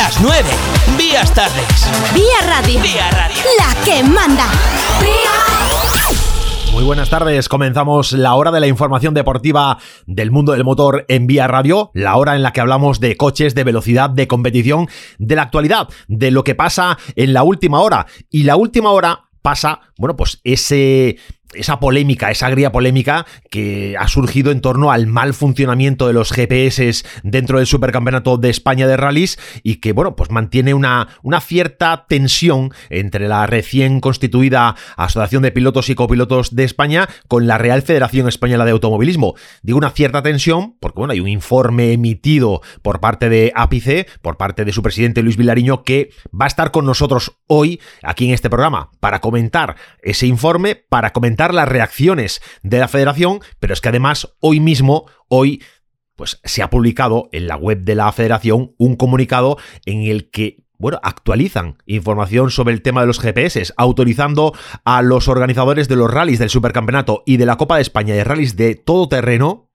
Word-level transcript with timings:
Las 0.00 0.18
9. 0.22 0.48
Vías 0.96 1.34
tardes. 1.34 1.90
Vía 2.14 2.40
Radio. 2.46 2.80
Vía 2.80 3.10
Radio. 3.10 3.36
La 3.58 3.84
que 3.84 4.02
manda. 4.02 4.46
Muy 6.72 6.84
buenas 6.84 7.10
tardes, 7.10 7.50
comenzamos 7.50 8.12
la 8.12 8.34
hora 8.34 8.50
de 8.50 8.60
la 8.60 8.66
información 8.66 9.12
deportiva 9.12 9.76
del 10.06 10.30
mundo 10.30 10.52
del 10.52 10.64
motor 10.64 11.04
en 11.08 11.26
Vía 11.26 11.46
Radio, 11.48 11.90
la 11.92 12.16
hora 12.16 12.34
en 12.34 12.42
la 12.42 12.54
que 12.54 12.62
hablamos 12.62 12.98
de 12.98 13.18
coches, 13.18 13.54
de 13.54 13.62
velocidad, 13.62 14.08
de 14.08 14.26
competición, 14.26 14.88
de 15.18 15.36
la 15.36 15.42
actualidad, 15.42 15.90
de 16.08 16.30
lo 16.30 16.44
que 16.44 16.54
pasa 16.54 16.96
en 17.14 17.34
la 17.34 17.42
última 17.42 17.80
hora. 17.80 18.06
Y 18.30 18.44
la 18.44 18.56
última 18.56 18.92
hora 18.92 19.28
pasa, 19.42 19.80
bueno, 19.98 20.16
pues 20.16 20.40
ese 20.44 21.18
esa 21.54 21.80
polémica, 21.80 22.30
esa 22.30 22.46
agria 22.46 22.70
polémica 22.70 23.26
que 23.50 23.96
ha 23.98 24.06
surgido 24.08 24.52
en 24.52 24.60
torno 24.60 24.92
al 24.92 25.06
mal 25.06 25.34
funcionamiento 25.34 26.06
de 26.06 26.12
los 26.12 26.32
GPS 26.32 27.04
dentro 27.22 27.58
del 27.58 27.66
Supercampeonato 27.66 28.36
de 28.36 28.50
España 28.50 28.86
de 28.86 28.96
rallies 28.96 29.38
y 29.62 29.76
que, 29.76 29.92
bueno, 29.92 30.14
pues 30.14 30.30
mantiene 30.30 30.74
una, 30.74 31.08
una 31.22 31.40
cierta 31.40 32.06
tensión 32.08 32.72
entre 32.88 33.28
la 33.28 33.46
recién 33.46 34.00
constituida 34.00 34.76
Asociación 34.96 35.42
de 35.42 35.52
Pilotos 35.52 35.90
y 35.90 35.94
Copilotos 35.94 36.54
de 36.54 36.64
España 36.64 37.08
con 37.26 37.46
la 37.46 37.58
Real 37.58 37.82
Federación 37.82 38.28
Española 38.28 38.64
de 38.64 38.70
Automovilismo. 38.70 39.34
Digo 39.62 39.78
una 39.78 39.90
cierta 39.90 40.22
tensión 40.22 40.76
porque, 40.78 40.98
bueno, 40.98 41.12
hay 41.12 41.20
un 41.20 41.28
informe 41.28 41.92
emitido 41.92 42.62
por 42.82 43.00
parte 43.00 43.28
de 43.28 43.52
APICE, 43.54 44.06
por 44.22 44.36
parte 44.36 44.64
de 44.64 44.72
su 44.72 44.82
presidente 44.82 45.22
Luis 45.22 45.36
Vilariño, 45.36 45.82
que 45.82 46.10
va 46.38 46.44
a 46.44 46.48
estar 46.48 46.70
con 46.70 46.86
nosotros 46.86 47.38
hoy 47.46 47.80
aquí 48.02 48.26
en 48.26 48.34
este 48.34 48.50
programa 48.50 48.90
para 49.00 49.20
comentar 49.20 49.76
ese 50.02 50.26
informe, 50.26 50.76
para 50.76 51.10
comentar 51.10 51.39
las 51.48 51.68
reacciones 51.68 52.40
de 52.62 52.78
la 52.78 52.88
federación, 52.88 53.40
pero 53.58 53.72
es 53.72 53.80
que 53.80 53.88
además 53.88 54.34
hoy 54.40 54.60
mismo, 54.60 55.06
hoy 55.28 55.62
pues 56.16 56.38
se 56.44 56.62
ha 56.62 56.68
publicado 56.68 57.30
en 57.32 57.46
la 57.46 57.56
web 57.56 57.80
de 57.82 57.94
la 57.94 58.12
federación 58.12 58.74
un 58.76 58.96
comunicado 58.96 59.56
en 59.86 60.02
el 60.02 60.30
que 60.30 60.64
bueno, 60.78 60.98
actualizan 61.02 61.76
información 61.86 62.50
sobre 62.50 62.74
el 62.74 62.82
tema 62.82 63.02
de 63.02 63.06
los 63.06 63.20
GPS, 63.20 63.72
autorizando 63.76 64.54
a 64.84 65.02
los 65.02 65.28
organizadores 65.28 65.88
de 65.88 65.96
los 65.96 66.10
rallies 66.10 66.38
del 66.38 66.48
Supercampeonato 66.48 67.22
y 67.26 67.36
de 67.36 67.46
la 67.46 67.56
Copa 67.56 67.76
de 67.76 67.82
España 67.82 68.14
de 68.14 68.24
rallies 68.24 68.56
de 68.56 68.74
todo 68.74 69.08
terreno 69.08 69.70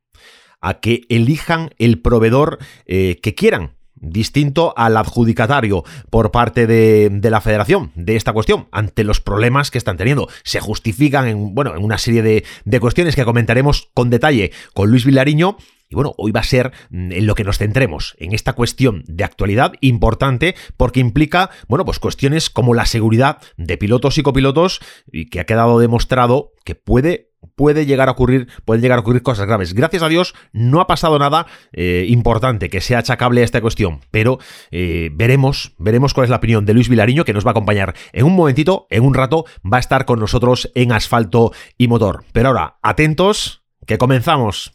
a 0.61 0.80
que 0.80 1.02
elijan 1.09 1.70
el 1.78 2.02
proveedor 2.02 2.58
eh, 2.88 3.20
que 3.22 3.36
quieran 3.36 3.75
distinto 3.96 4.74
al 4.78 4.98
adjudicatario 4.98 5.84
por 6.10 6.32
parte 6.32 6.68
de, 6.68 7.30
la 7.30 7.42
federación 7.42 7.92
de 7.96 8.16
esta 8.16 8.34
cuestión 8.34 8.68
ante 8.72 9.04
los 9.04 9.22
problemas 9.22 9.72
que 9.72 9.78
están 9.78 9.98
teniendo. 9.98 10.28
Se 10.44 10.60
justifican 10.60 11.28
en, 11.28 11.56
bueno, 11.56 11.76
en 11.76 11.84
una 11.84 11.98
serie 11.98 12.22
de, 12.22 12.80
cuestiones 12.80 13.16
que 13.16 13.26
comentaremos 13.26 13.90
con 13.94 14.10
detalle 14.10 14.52
con 14.73 14.92
Luis 14.92 15.06
Vilariño 15.06 15.58
y 15.90 15.96
bueno, 15.96 16.14
hoy 16.18 16.32
va 16.32 16.40
a 16.40 16.44
ser 16.44 16.72
mm, 16.90 17.12
en 17.12 17.28
lo 17.28 17.36
que 17.36 17.44
nos 17.44 17.58
centremos, 17.58 18.16
en 18.20 18.34
esta 18.34 18.54
cuestión 18.54 19.04
de 19.08 19.23
actualidad 19.23 19.73
importante 19.82 20.56
porque 20.78 21.00
implica, 21.00 21.52
bueno, 21.68 21.86
pues 21.86 22.00
cuestiones 22.00 22.50
como 22.50 22.73
la 22.73 22.86
seguridad 22.86 23.38
de 23.58 23.78
pilotos 23.78 24.18
y 24.18 24.23
copilotos 24.23 24.82
y 25.12 25.30
que 25.30 25.40
ha 25.40 25.46
quedado 25.46 25.80
demostrado 25.80 26.54
que 26.64 26.76
puede 26.76 27.32
puede 27.56 27.86
llegar 27.86 28.10
a 28.10 28.12
ocurrir, 28.12 28.48
pueden 28.66 28.82
llegar 28.82 28.98
a 28.98 29.02
ocurrir 29.02 29.24
cosas 29.24 29.48
graves. 29.48 29.74
Gracias 29.74 30.04
a 30.04 30.10
Dios 30.10 30.36
no 30.54 30.82
ha 30.82 30.88
pasado 30.88 31.20
nada 31.20 31.48
eh, 31.74 32.06
importante 32.10 32.70
que 32.70 32.82
sea 32.82 33.00
achacable 33.00 33.42
a 33.42 33.44
esta 33.44 33.62
cuestión, 33.62 34.02
pero 34.12 34.40
eh, 34.72 35.10
veremos, 35.14 35.73
veremos 35.78 36.14
cuál 36.14 36.26
es 36.26 36.30
la 36.30 36.38
opinión 36.38 36.66
de 36.66 36.73
Luis 36.73 36.90
Vilariño 36.90 37.26
que 37.26 37.34
nos 37.34 37.46
va 37.46 37.50
a 37.50 37.52
acompañar 37.52 37.96
en 38.14 38.26
un 38.26 38.36
momentito, 38.36 38.88
en 38.90 39.04
un 39.04 39.14
rato, 39.14 39.46
va 39.64 39.78
a 39.78 39.80
estar 39.80 40.06
con 40.06 40.20
nosotros 40.20 40.72
en 40.76 40.92
asfalto 40.92 41.52
y 41.78 41.88
motor. 41.88 42.23
Pero 42.34 42.50
ahora, 42.50 42.78
atentos, 42.82 43.64
que 43.86 43.98
comenzamos. 43.98 44.75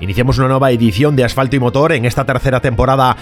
Iniciamos 0.00 0.38
una 0.38 0.48
nueva 0.48 0.70
edición 0.70 1.16
de 1.16 1.24
Asfalto 1.24 1.56
y 1.56 1.60
Motor 1.60 1.92
en 1.92 2.04
esta 2.04 2.24
tercera 2.24 2.60
temporada 2.60 3.16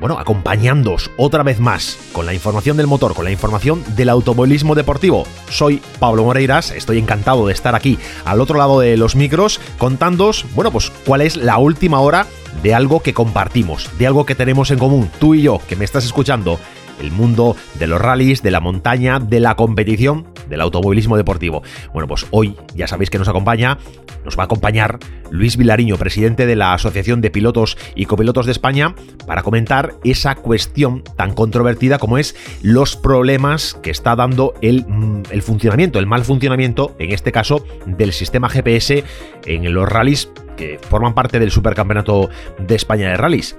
bueno, 0.00 0.18
acompañándoos 0.18 1.12
otra 1.16 1.44
vez 1.44 1.60
más 1.60 1.96
con 2.12 2.26
la 2.26 2.34
información 2.34 2.76
del 2.76 2.88
motor, 2.88 3.14
con 3.14 3.24
la 3.24 3.30
información 3.30 3.84
del 3.94 4.08
automovilismo 4.08 4.74
deportivo. 4.74 5.24
Soy 5.48 5.80
Pablo 6.00 6.24
Moreiras, 6.24 6.72
estoy 6.72 6.98
encantado 6.98 7.46
de 7.46 7.52
estar 7.52 7.76
aquí 7.76 7.98
al 8.24 8.40
otro 8.40 8.58
lado 8.58 8.80
de 8.80 8.96
los 8.96 9.14
micros 9.14 9.60
contándoos, 9.78 10.44
bueno, 10.56 10.72
pues 10.72 10.90
cuál 11.06 11.20
es 11.20 11.36
la 11.36 11.58
última 11.58 12.00
hora 12.00 12.26
de 12.64 12.74
algo 12.74 13.00
que 13.00 13.14
compartimos, 13.14 13.90
de 13.96 14.08
algo 14.08 14.26
que 14.26 14.34
tenemos 14.34 14.72
en 14.72 14.80
común, 14.80 15.08
tú 15.20 15.34
y 15.34 15.42
yo, 15.42 15.60
que 15.68 15.76
me 15.76 15.84
estás 15.84 16.04
escuchando 16.04 16.58
el 17.00 17.12
mundo 17.12 17.56
de 17.78 17.86
los 17.86 18.00
rallies, 18.00 18.42
de 18.42 18.50
la 18.50 18.60
montaña, 18.60 19.20
de 19.20 19.38
la 19.40 19.54
competición, 19.54 20.26
del 20.52 20.60
automovilismo 20.60 21.16
deportivo. 21.16 21.62
Bueno, 21.94 22.06
pues 22.06 22.26
hoy 22.30 22.54
ya 22.74 22.86
sabéis 22.86 23.08
que 23.08 23.18
nos 23.18 23.26
acompaña, 23.26 23.78
nos 24.24 24.38
va 24.38 24.42
a 24.42 24.44
acompañar 24.44 24.98
Luis 25.30 25.56
Vilariño, 25.56 25.96
presidente 25.96 26.44
de 26.44 26.56
la 26.56 26.74
Asociación 26.74 27.22
de 27.22 27.30
Pilotos 27.30 27.78
y 27.94 28.04
Copilotos 28.04 28.44
de 28.44 28.52
España, 28.52 28.94
para 29.26 29.42
comentar 29.42 29.94
esa 30.04 30.34
cuestión 30.34 31.02
tan 31.16 31.32
controvertida 31.32 31.98
como 31.98 32.18
es 32.18 32.36
los 32.62 32.96
problemas 32.96 33.78
que 33.82 33.90
está 33.90 34.14
dando 34.14 34.52
el, 34.60 34.84
mm, 34.86 35.22
funcionamiento, 35.40 35.98
el 35.98 36.06
mal 36.06 36.22
funcionamiento, 36.22 36.94
en 36.98 37.12
este 37.12 37.32
caso, 37.32 37.64
del 37.86 38.12
sistema 38.12 38.50
GPS 38.50 39.04
en 39.46 39.72
los 39.72 39.88
rallies 39.88 40.30
que 40.58 40.78
forman 40.78 41.14
parte 41.14 41.38
del 41.38 41.50
Supercampeonato 41.50 42.28
de 42.58 42.74
España 42.74 43.08
de 43.08 43.16
Rallies 43.16 43.56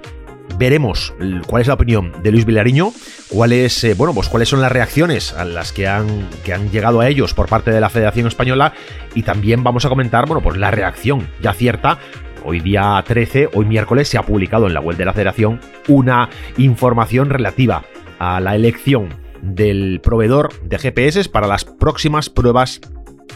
veremos 0.58 1.14
cuál 1.46 1.62
es 1.62 1.68
la 1.68 1.74
opinión 1.74 2.12
de 2.22 2.30
Luis 2.30 2.44
Vilariño, 2.44 2.92
cuáles, 3.28 3.82
eh, 3.84 3.94
bueno, 3.94 4.14
pues 4.14 4.28
cuáles 4.28 4.48
son 4.48 4.60
las 4.60 4.72
reacciones 4.72 5.32
a 5.32 5.44
las 5.44 5.72
que 5.72 5.88
han, 5.88 6.28
que 6.44 6.52
han 6.52 6.70
llegado 6.70 7.00
a 7.00 7.08
ellos 7.08 7.34
por 7.34 7.48
parte 7.48 7.70
de 7.70 7.80
la 7.80 7.90
Federación 7.90 8.26
Española. 8.26 8.72
Y 9.14 9.22
también 9.22 9.64
vamos 9.64 9.84
a 9.84 9.88
comentar, 9.88 10.26
bueno, 10.26 10.42
pues 10.42 10.56
la 10.56 10.70
reacción 10.70 11.28
ya 11.42 11.52
cierta. 11.52 11.98
Hoy 12.44 12.60
día 12.60 13.02
13, 13.06 13.50
hoy 13.54 13.64
miércoles, 13.64 14.08
se 14.08 14.18
ha 14.18 14.22
publicado 14.22 14.66
en 14.66 14.74
la 14.74 14.80
web 14.80 14.96
de 14.96 15.06
la 15.06 15.14
Federación 15.14 15.60
una 15.88 16.28
información 16.58 17.30
relativa 17.30 17.84
a 18.18 18.38
la 18.40 18.54
elección 18.54 19.08
del 19.40 20.00
proveedor 20.02 20.52
de 20.62 20.78
GPS 20.78 21.28
para 21.28 21.46
las 21.46 21.64
próximas 21.64 22.28
pruebas 22.30 22.80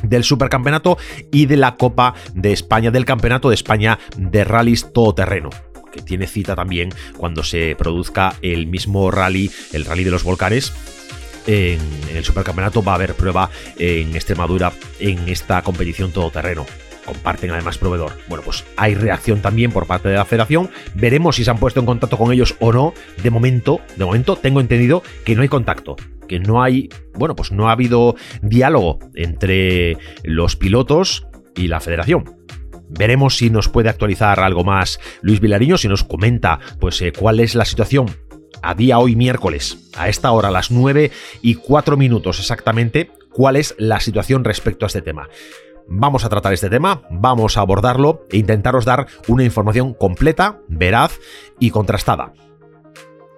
del 0.02 0.24
Supercampeonato 0.24 0.98
y 1.32 1.46
de 1.46 1.56
la 1.56 1.76
Copa 1.76 2.14
de 2.34 2.52
España, 2.52 2.90
del 2.90 3.04
Campeonato 3.04 3.48
de 3.48 3.54
España 3.54 3.98
de 4.16 4.44
Rallys 4.44 4.92
Todoterreno 4.92 5.50
que 5.92 6.02
tiene 6.02 6.26
cita 6.26 6.54
también 6.54 6.90
cuando 7.16 7.42
se 7.42 7.76
produzca 7.76 8.34
el 8.42 8.66
mismo 8.66 9.10
rally, 9.10 9.50
el 9.72 9.84
rally 9.84 10.04
de 10.04 10.10
los 10.10 10.24
volcanes, 10.24 10.72
en, 11.46 11.80
el 12.14 12.24
supercampeonato 12.24 12.82
va 12.82 12.92
a 12.92 12.94
haber 12.96 13.14
prueba 13.14 13.50
en 13.78 14.14
Extremadura 14.14 14.72
en 15.00 15.28
esta 15.28 15.62
competición 15.62 16.12
todoterreno. 16.12 16.66
Comparten 17.04 17.50
además 17.50 17.78
proveedor. 17.78 18.12
Bueno, 18.28 18.44
pues 18.44 18.64
hay 18.76 18.94
reacción 18.94 19.40
también 19.40 19.72
por 19.72 19.86
parte 19.86 20.10
de 20.10 20.16
la 20.16 20.26
federación. 20.26 20.68
Veremos 20.94 21.36
si 21.36 21.44
se 21.44 21.50
han 21.50 21.58
puesto 21.58 21.80
en 21.80 21.86
contacto 21.86 22.18
con 22.18 22.32
ellos 22.32 22.54
o 22.60 22.70
no. 22.70 22.92
De 23.22 23.30
momento, 23.30 23.80
de 23.96 24.04
momento 24.04 24.36
tengo 24.36 24.60
entendido 24.60 25.02
que 25.24 25.34
no 25.34 25.42
hay 25.42 25.48
contacto 25.48 25.96
que 26.28 26.38
no 26.38 26.62
hay, 26.62 26.90
bueno, 27.14 27.34
pues 27.34 27.50
no 27.50 27.68
ha 27.68 27.72
habido 27.72 28.14
diálogo 28.42 28.98
entre 29.14 29.96
los 30.22 30.54
pilotos 30.54 31.26
y 31.56 31.68
la 31.68 31.80
federación. 31.80 32.37
Veremos 32.88 33.36
si 33.36 33.50
nos 33.50 33.68
puede 33.68 33.88
actualizar 33.88 34.40
algo 34.40 34.64
más 34.64 35.00
Luis 35.20 35.40
Vilariño, 35.40 35.76
si 35.78 35.88
nos 35.88 36.04
comenta 36.04 36.58
pues 36.80 37.00
eh, 37.02 37.12
cuál 37.12 37.40
es 37.40 37.54
la 37.54 37.64
situación 37.64 38.16
a 38.62 38.74
día 38.74 38.98
hoy 38.98 39.16
miércoles, 39.16 39.90
a 39.96 40.08
esta 40.08 40.32
hora, 40.32 40.48
a 40.48 40.52
las 40.52 40.70
9 40.70 41.10
y 41.42 41.54
4 41.54 41.96
minutos 41.96 42.40
exactamente, 42.40 43.10
cuál 43.30 43.56
es 43.56 43.74
la 43.78 44.00
situación 44.00 44.44
respecto 44.44 44.86
a 44.86 44.88
este 44.88 45.02
tema. 45.02 45.28
Vamos 45.86 46.24
a 46.24 46.28
tratar 46.28 46.52
este 46.52 46.68
tema, 46.68 47.02
vamos 47.10 47.56
a 47.56 47.60
abordarlo 47.60 48.26
e 48.30 48.36
intentaros 48.36 48.84
dar 48.84 49.06
una 49.26 49.44
información 49.44 49.94
completa, 49.94 50.58
veraz 50.68 51.18
y 51.58 51.70
contrastada. 51.70 52.34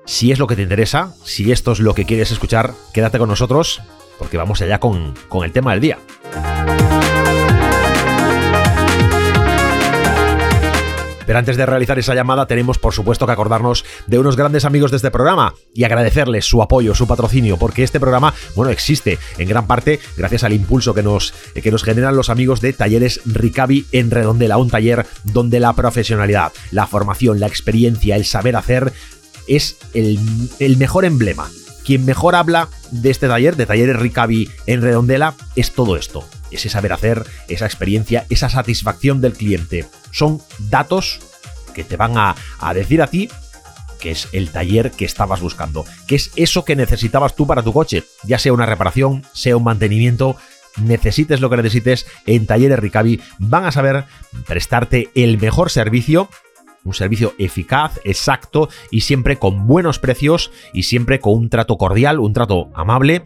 Si 0.04 0.32
es 0.32 0.40
lo 0.40 0.48
que 0.48 0.56
te 0.56 0.62
interesa, 0.62 1.14
si 1.22 1.52
esto 1.52 1.72
es 1.72 1.78
lo 1.78 1.94
que 1.94 2.06
quieres 2.06 2.32
escuchar, 2.32 2.72
quédate 2.92 3.18
con 3.18 3.28
nosotros 3.28 3.80
porque 4.18 4.36
vamos 4.36 4.60
allá 4.60 4.80
con, 4.80 5.14
con 5.28 5.44
el 5.44 5.52
tema 5.52 5.72
del 5.72 5.80
día. 5.80 5.98
Pero 11.30 11.38
antes 11.38 11.56
de 11.56 11.64
realizar 11.64 11.96
esa 11.96 12.16
llamada 12.16 12.46
tenemos 12.46 12.78
por 12.78 12.92
supuesto 12.92 13.24
que 13.24 13.30
acordarnos 13.30 13.84
de 14.08 14.18
unos 14.18 14.34
grandes 14.34 14.64
amigos 14.64 14.90
de 14.90 14.96
este 14.96 15.12
programa 15.12 15.54
y 15.72 15.84
agradecerles 15.84 16.44
su 16.44 16.60
apoyo, 16.60 16.92
su 16.96 17.06
patrocinio, 17.06 17.56
porque 17.56 17.84
este 17.84 18.00
programa, 18.00 18.34
bueno, 18.56 18.72
existe 18.72 19.16
en 19.38 19.48
gran 19.48 19.68
parte 19.68 20.00
gracias 20.16 20.42
al 20.42 20.54
impulso 20.54 20.92
que 20.92 21.04
nos, 21.04 21.32
que 21.54 21.70
nos 21.70 21.84
generan 21.84 22.16
los 22.16 22.30
amigos 22.30 22.60
de 22.60 22.72
Talleres 22.72 23.20
Ricavi 23.26 23.86
en 23.92 24.10
Redondela, 24.10 24.56
un 24.56 24.70
taller 24.70 25.06
donde 25.22 25.60
la 25.60 25.72
profesionalidad, 25.72 26.50
la 26.72 26.88
formación, 26.88 27.38
la 27.38 27.46
experiencia, 27.46 28.16
el 28.16 28.24
saber 28.24 28.56
hacer 28.56 28.92
es 29.46 29.76
el, 29.94 30.18
el 30.58 30.78
mejor 30.78 31.04
emblema 31.04 31.48
quien 31.84 32.04
mejor 32.06 32.34
habla 32.34 32.68
de 32.90 33.10
este 33.10 33.28
taller, 33.28 33.54
de 33.54 33.66
Talleres 33.66 34.00
Ricavi 34.00 34.50
en 34.66 34.82
Redondela, 34.82 35.36
es 35.54 35.70
todo 35.70 35.96
esto. 35.96 36.24
Ese 36.50 36.68
saber 36.68 36.92
hacer, 36.92 37.24
esa 37.48 37.66
experiencia, 37.66 38.26
esa 38.28 38.48
satisfacción 38.48 39.20
del 39.20 39.34
cliente. 39.34 39.86
Son 40.10 40.40
datos 40.58 41.20
que 41.74 41.84
te 41.84 41.96
van 41.96 42.18
a, 42.18 42.34
a 42.58 42.74
decir 42.74 43.02
a 43.02 43.06
ti 43.06 43.28
que 44.00 44.10
es 44.10 44.28
el 44.32 44.50
taller 44.50 44.90
que 44.92 45.04
estabas 45.04 45.42
buscando, 45.42 45.84
que 46.06 46.14
es 46.14 46.30
eso 46.34 46.64
que 46.64 46.74
necesitabas 46.74 47.36
tú 47.36 47.46
para 47.46 47.62
tu 47.62 47.72
coche, 47.72 48.04
ya 48.24 48.38
sea 48.38 48.54
una 48.54 48.64
reparación, 48.64 49.26
sea 49.34 49.58
un 49.58 49.64
mantenimiento, 49.64 50.36
necesites 50.78 51.42
lo 51.42 51.50
que 51.50 51.58
necesites, 51.58 52.06
en 52.24 52.46
Talleres 52.46 52.78
Ricavi 52.78 53.20
van 53.38 53.66
a 53.66 53.72
saber 53.72 54.06
prestarte 54.46 55.10
el 55.14 55.38
mejor 55.38 55.70
servicio 55.70 56.30
un 56.84 56.94
servicio 56.94 57.34
eficaz, 57.38 58.00
exacto 58.04 58.68
y 58.90 59.02
siempre 59.02 59.38
con 59.38 59.66
buenos 59.66 59.98
precios 59.98 60.50
y 60.72 60.84
siempre 60.84 61.20
con 61.20 61.34
un 61.34 61.50
trato 61.50 61.76
cordial, 61.76 62.18
un 62.18 62.32
trato 62.32 62.70
amable. 62.74 63.24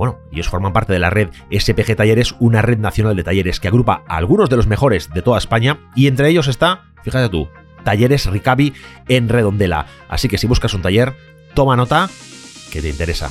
Bueno, 0.00 0.18
ellos 0.32 0.48
forman 0.48 0.72
parte 0.72 0.94
de 0.94 0.98
la 0.98 1.10
red 1.10 1.28
SPG 1.50 1.94
Talleres, 1.94 2.34
una 2.38 2.62
red 2.62 2.78
nacional 2.78 3.16
de 3.16 3.22
talleres 3.22 3.60
que 3.60 3.68
agrupa 3.68 4.02
a 4.08 4.16
algunos 4.16 4.48
de 4.48 4.56
los 4.56 4.66
mejores 4.66 5.10
de 5.10 5.20
toda 5.20 5.36
España 5.36 5.78
y 5.94 6.06
entre 6.06 6.30
ellos 6.30 6.48
está, 6.48 6.84
fíjate 7.04 7.28
tú, 7.28 7.50
Talleres 7.84 8.24
Ricavi 8.24 8.72
en 9.08 9.28
Redondela. 9.28 9.84
Así 10.08 10.30
que 10.30 10.38
si 10.38 10.46
buscas 10.46 10.72
un 10.72 10.80
taller, 10.80 11.12
toma 11.52 11.76
nota 11.76 12.08
que 12.72 12.80
te 12.80 12.88
interesa. 12.88 13.30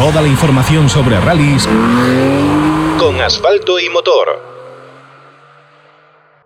Toda 0.00 0.22
la 0.22 0.28
información 0.28 0.88
sobre 0.88 1.20
rallies 1.20 1.68
con 2.98 3.20
asfalto 3.20 3.78
y 3.78 3.90
motor. 3.90 4.28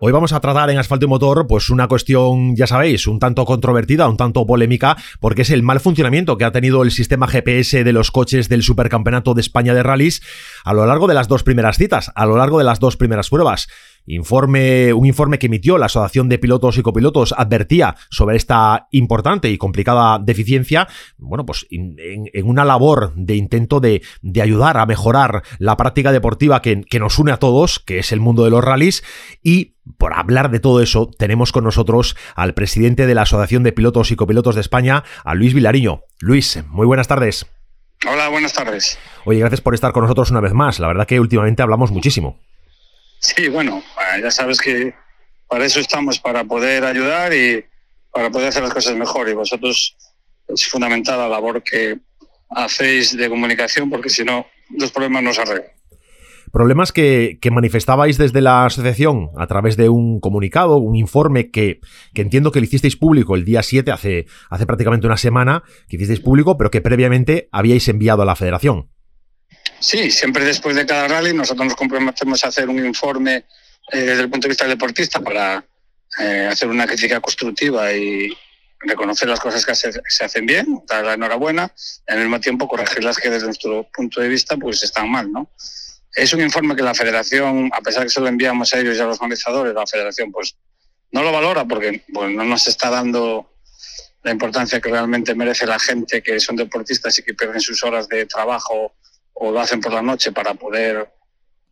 Hoy 0.01 0.11
vamos 0.11 0.33
a 0.33 0.41
tratar 0.41 0.69
en 0.69 0.77
Asfalto 0.77 1.05
y 1.05 1.09
Motor 1.09 1.47
pues 1.47 1.69
una 1.69 1.87
cuestión, 1.87 2.57
ya 2.57 2.67
sabéis, 2.67 3.07
un 3.07 3.17
tanto 3.17 3.45
controvertida, 3.45 4.09
un 4.09 4.17
tanto 4.17 4.45
polémica, 4.45 4.97
porque 5.21 5.43
es 5.43 5.51
el 5.51 5.63
mal 5.63 5.79
funcionamiento 5.79 6.37
que 6.37 6.43
ha 6.43 6.51
tenido 6.51 6.83
el 6.83 6.91
sistema 6.91 7.29
GPS 7.29 7.85
de 7.85 7.93
los 7.93 8.11
coches 8.11 8.49
del 8.49 8.61
Supercampeonato 8.61 9.33
de 9.33 9.39
España 9.39 9.73
de 9.73 9.83
Rallys 9.83 10.21
a 10.65 10.73
lo 10.73 10.85
largo 10.85 11.07
de 11.07 11.13
las 11.13 11.29
dos 11.29 11.43
primeras 11.43 11.77
citas, 11.77 12.11
a 12.13 12.25
lo 12.25 12.35
largo 12.35 12.57
de 12.57 12.65
las 12.65 12.81
dos 12.81 12.97
primeras 12.97 13.29
pruebas. 13.29 13.69
Informe, 14.07 14.93
un 14.93 15.05
informe 15.05 15.39
que 15.39 15.47
emitió 15.47 15.77
la 15.77 15.87
Asociación 15.87 16.29
de 16.29 16.37
Pilotos 16.37 16.77
y 16.77 16.81
Copilotos 16.81 17.33
advertía 17.37 17.95
sobre 18.09 18.37
esta 18.37 18.87
importante 18.91 19.49
y 19.49 19.57
complicada 19.57 20.19
deficiencia, 20.19 20.87
bueno, 21.17 21.45
pues 21.45 21.65
en, 21.71 21.95
una 22.43 22.65
labor 22.65 23.13
de 23.15 23.35
intento 23.35 23.79
de, 23.79 24.01
ayudar 24.41 24.77
a 24.77 24.85
mejorar 24.85 25.43
la 25.57 25.75
práctica 25.77 26.11
deportiva 26.11 26.61
que, 26.61 26.81
que 26.81 26.99
nos 26.99 27.17
une 27.17 27.31
a 27.31 27.37
todos, 27.37 27.79
que 27.79 27.99
es 27.99 28.11
el 28.11 28.19
mundo 28.19 28.43
de 28.43 28.51
los 28.51 28.63
rallies, 28.63 29.03
y 29.41 29.75
por 29.97 30.13
hablar 30.13 30.51
de 30.51 30.59
todo 30.59 30.81
eso, 30.81 31.09
tenemos 31.17 31.51
con 31.51 31.63
nosotros 31.63 32.15
al 32.35 32.53
presidente 32.53 33.05
de 33.05 33.15
la 33.15 33.23
Asociación 33.23 33.63
de 33.63 33.71
Pilotos 33.71 34.11
y 34.11 34.15
Copilotos 34.15 34.55
de 34.55 34.61
España, 34.61 35.03
a 35.23 35.35
Luis 35.35 35.53
Vilariño. 35.53 36.03
Luis, 36.19 36.63
muy 36.69 36.85
buenas 36.85 37.07
tardes. 37.07 37.45
Hola, 38.07 38.29
buenas 38.29 38.53
tardes. 38.53 38.99
Oye, 39.25 39.39
gracias 39.39 39.61
por 39.61 39.73
estar 39.73 39.91
con 39.91 40.03
nosotros 40.03 40.31
una 40.31 40.41
vez 40.41 40.53
más. 40.53 40.79
La 40.79 40.87
verdad 40.87 41.07
que 41.07 41.19
últimamente 41.19 41.63
hablamos 41.63 41.91
muchísimo. 41.91 42.39
Sí, 43.25 43.49
bueno, 43.49 43.81
eh, 43.97 44.21
ya 44.21 44.29
sabes 44.29 44.61
que 44.61 44.93
para 45.47 45.65
eso 45.65 45.79
estamos, 45.79 46.19
para 46.19 46.43
poder 46.43 46.85
ayudar 46.85 47.33
y 47.33 47.65
para 48.11 48.29
poder 48.29 48.49
hacer 48.49 48.61
las 48.61 48.73
cosas 48.73 48.95
mejor. 48.95 49.27
Y 49.27 49.33
vosotros 49.33 49.97
es 50.47 50.67
fundamental 50.67 51.17
la 51.17 51.27
labor 51.27 51.63
que 51.63 51.97
hacéis 52.51 53.17
de 53.17 53.27
comunicación, 53.27 53.89
porque 53.89 54.09
si 54.09 54.23
no, 54.23 54.45
los 54.77 54.91
problemas 54.91 55.23
no 55.23 55.33
se 55.33 55.41
arreglan. 55.41 55.71
Problemas 56.51 56.91
que, 56.91 57.39
manifestabais 57.51 58.19
desde 58.19 58.41
la 58.41 58.65
asociación 58.65 59.31
a 59.37 59.47
través 59.47 59.75
de 59.75 59.89
un 59.89 60.19
comunicado, 60.19 60.77
un 60.77 60.95
informe 60.95 61.49
que, 61.49 61.79
que, 62.13 62.21
entiendo 62.21 62.51
que 62.51 62.59
lo 62.59 62.65
hicisteis 62.65 62.95
público 62.95 63.35
el 63.35 63.43
día 63.43 63.63
7, 63.63 63.91
hace, 63.91 64.27
hace 64.51 64.67
prácticamente 64.67 65.07
una 65.07 65.17
semana, 65.17 65.63
que 65.89 65.95
hicisteis 65.95 66.19
público, 66.19 66.57
pero 66.57 66.69
que 66.69 66.81
previamente 66.81 67.49
habíais 67.51 67.87
enviado 67.89 68.21
a 68.21 68.25
la 68.25 68.35
federación. 68.35 68.91
Sí, 69.85 70.09
siempre 70.09 70.43
después 70.43 70.75
de 70.75 70.83
cada 70.83 71.07
rally 71.07 71.31
nosotros 71.31 71.67
nos 71.67 71.75
comprometemos 71.75 72.43
a 72.43 72.47
hacer 72.47 72.67
un 72.67 72.83
informe 72.83 73.45
eh, 73.91 73.99
desde 73.99 74.23
el 74.23 74.31
punto 74.31 74.47
de 74.47 74.49
vista 74.49 74.63
del 74.63 74.73
deportista 74.73 75.19
para 75.19 75.63
eh, 76.19 76.49
hacer 76.51 76.69
una 76.69 76.87
crítica 76.87 77.19
constructiva 77.19 77.93
y 77.93 78.35
reconocer 78.79 79.29
las 79.29 79.39
cosas 79.39 79.63
que 79.63 79.75
se, 79.75 80.23
hacen 80.23 80.47
bien, 80.47 80.81
dar 80.87 81.05
la 81.05 81.13
enhorabuena 81.13 81.71
y 82.07 82.11
al 82.11 82.21
mismo 82.21 82.39
tiempo 82.39 82.67
corregir 82.67 83.03
las 83.03 83.17
que 83.17 83.29
desde 83.29 83.45
nuestro 83.45 83.87
punto 83.93 84.21
de 84.21 84.27
vista 84.27 84.57
pues 84.57 84.81
están 84.81 85.07
mal, 85.11 85.31
¿no? 85.31 85.51
Es 86.15 86.33
un 86.33 86.41
informe 86.41 86.75
que 86.75 86.81
la 86.81 86.95
federación, 86.95 87.69
a 87.71 87.81
pesar 87.81 88.05
que 88.05 88.09
se 88.09 88.21
lo 88.21 88.27
enviamos 88.27 88.73
a 88.73 88.79
ellos 88.79 88.97
y 88.97 89.01
a 89.01 89.05
los 89.05 89.19
organizadores, 89.19 89.75
la 89.75 89.85
federación 89.85 90.31
pues 90.31 90.55
no 91.11 91.21
lo 91.21 91.31
valora 91.31 91.63
porque 91.63 92.03
pues, 92.11 92.31
no 92.31 92.43
nos 92.43 92.67
está 92.67 92.89
dando 92.89 93.53
la 94.23 94.31
importancia 94.31 94.81
que 94.81 94.89
realmente 94.89 95.35
merece 95.35 95.67
la 95.67 95.77
gente 95.77 96.23
que 96.23 96.39
son 96.39 96.55
deportistas 96.55 97.19
y 97.19 97.21
que 97.21 97.35
pierden 97.35 97.61
sus 97.61 97.83
horas 97.83 98.07
de 98.07 98.25
trabajo 98.25 98.95
o 99.35 99.51
lo 99.51 99.59
hacen 99.59 99.81
por 99.81 99.93
la 99.93 100.01
noche 100.01 100.31
para 100.31 100.53
poder, 100.55 101.09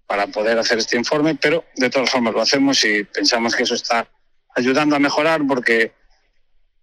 para 0.05 0.27
poder 0.27 0.59
hacer 0.59 0.77
este 0.77 0.97
informe, 0.97 1.35
pero 1.35 1.65
de 1.75 1.89
todas 1.89 2.09
formas 2.09 2.33
lo 2.33 2.41
hacemos 2.41 2.83
y 2.85 3.03
pensamos 3.03 3.55
que 3.55 3.63
eso 3.63 3.73
está 3.73 4.07
ayudando 4.55 4.95
a 4.95 4.99
mejorar 4.99 5.41
porque 5.47 5.93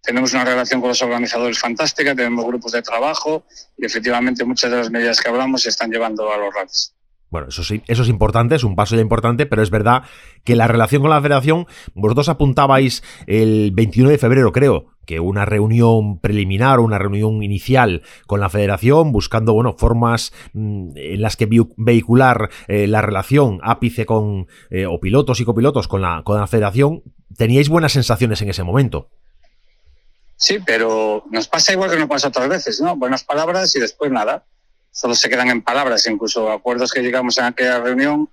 tenemos 0.01 0.33
una 0.33 0.43
relación 0.43 0.81
con 0.81 0.89
los 0.89 1.01
organizadores 1.01 1.59
fantástica, 1.59 2.15
tenemos 2.15 2.45
grupos 2.45 2.71
de 2.71 2.81
trabajo 2.81 3.45
y 3.77 3.85
efectivamente 3.85 4.43
muchas 4.43 4.71
de 4.71 4.77
las 4.77 4.89
medidas 4.89 5.21
que 5.21 5.29
hablamos 5.29 5.61
se 5.61 5.69
están 5.69 5.91
llevando 5.91 6.31
a 6.31 6.37
los 6.37 6.53
rallies. 6.53 6.95
Bueno, 7.29 7.47
eso 7.47 7.63
sí, 7.63 7.81
eso 7.87 8.03
es 8.03 8.09
importante, 8.09 8.55
es 8.55 8.63
un 8.65 8.75
paso 8.75 8.95
ya 8.95 9.01
importante, 9.01 9.45
pero 9.45 9.61
es 9.61 9.69
verdad 9.69 10.03
que 10.43 10.57
la 10.57 10.67
relación 10.67 11.01
con 11.01 11.11
la 11.11 11.21
federación, 11.21 11.65
vosotros 11.93 12.27
apuntabais 12.27 13.03
el 13.25 13.71
21 13.71 14.09
de 14.09 14.17
febrero, 14.17 14.51
creo, 14.51 14.90
que 15.05 15.19
una 15.19 15.45
reunión 15.45 16.19
preliminar 16.19 16.79
o 16.79 16.83
una 16.83 16.97
reunión 16.97 17.43
inicial 17.43 18.03
con 18.27 18.39
la 18.39 18.49
federación, 18.49 19.11
buscando, 19.11 19.53
bueno, 19.53 19.75
formas 19.77 20.33
mm, 20.53 20.91
en 20.95 21.21
las 21.21 21.35
que 21.35 21.47
vehicular 21.77 22.49
eh, 22.67 22.87
la 22.87 23.01
relación 23.01 23.59
ápice 23.63 24.05
con, 24.05 24.47
eh, 24.69 24.85
o 24.85 24.99
pilotos 24.99 25.39
y 25.39 25.45
copilotos 25.45 25.87
con 25.87 26.01
la, 26.01 26.21
con 26.23 26.39
la 26.39 26.47
federación, 26.47 27.03
teníais 27.37 27.69
buenas 27.69 27.93
sensaciones 27.93 28.41
en 28.41 28.49
ese 28.49 28.63
momento. 28.63 29.09
Sí, 30.35 30.57
pero 30.65 31.23
nos 31.29 31.47
pasa 31.47 31.73
igual 31.73 31.91
que 31.91 31.99
nos 31.99 32.09
pasa 32.09 32.29
otras 32.29 32.49
veces, 32.49 32.81
¿no? 32.81 32.95
Buenas 32.95 33.23
palabras 33.23 33.75
y 33.75 33.79
después 33.79 34.11
nada 34.11 34.45
solo 34.91 35.15
se 35.15 35.29
quedan 35.29 35.49
en 35.49 35.61
palabras, 35.61 36.05
incluso 36.07 36.51
acuerdos 36.51 36.91
que 36.91 37.01
llegamos 37.01 37.37
en 37.37 37.45
aquella 37.45 37.79
reunión 37.79 38.29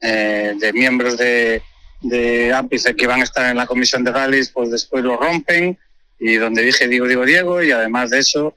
eh, 0.00 0.54
de 0.58 0.72
miembros 0.72 1.16
de, 1.16 1.62
de 2.02 2.52
ápice 2.54 2.94
que 2.94 3.06
van 3.06 3.20
a 3.20 3.24
estar 3.24 3.50
en 3.50 3.56
la 3.56 3.66
comisión 3.66 4.04
de 4.04 4.12
rallies, 4.12 4.50
pues 4.50 4.70
después 4.70 5.04
lo 5.04 5.16
rompen 5.16 5.78
y 6.18 6.36
donde 6.36 6.62
dije 6.62 6.88
digo, 6.88 7.06
digo, 7.06 7.24
Diego 7.24 7.62
y 7.62 7.70
además 7.70 8.10
de 8.10 8.20
eso, 8.20 8.56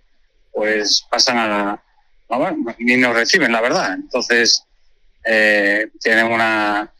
pues 0.52 1.06
pasan 1.10 1.38
a... 1.38 1.84
No, 2.30 2.58
ni 2.78 2.96
nos 2.98 3.16
reciben, 3.16 3.52
la 3.52 3.62
verdad. 3.62 3.94
Entonces, 3.96 4.64
eh, 5.26 5.90
tienen 6.00 6.28
una, 6.28 6.94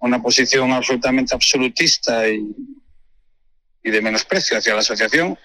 una 0.00 0.20
posición 0.20 0.72
absolutamente 0.72 1.34
absolutista 1.34 2.28
y, 2.28 2.42
y 3.82 3.90
de 3.90 4.02
menosprecio 4.02 4.58
hacia 4.58 4.74
la 4.74 4.80
asociación. 4.80 5.38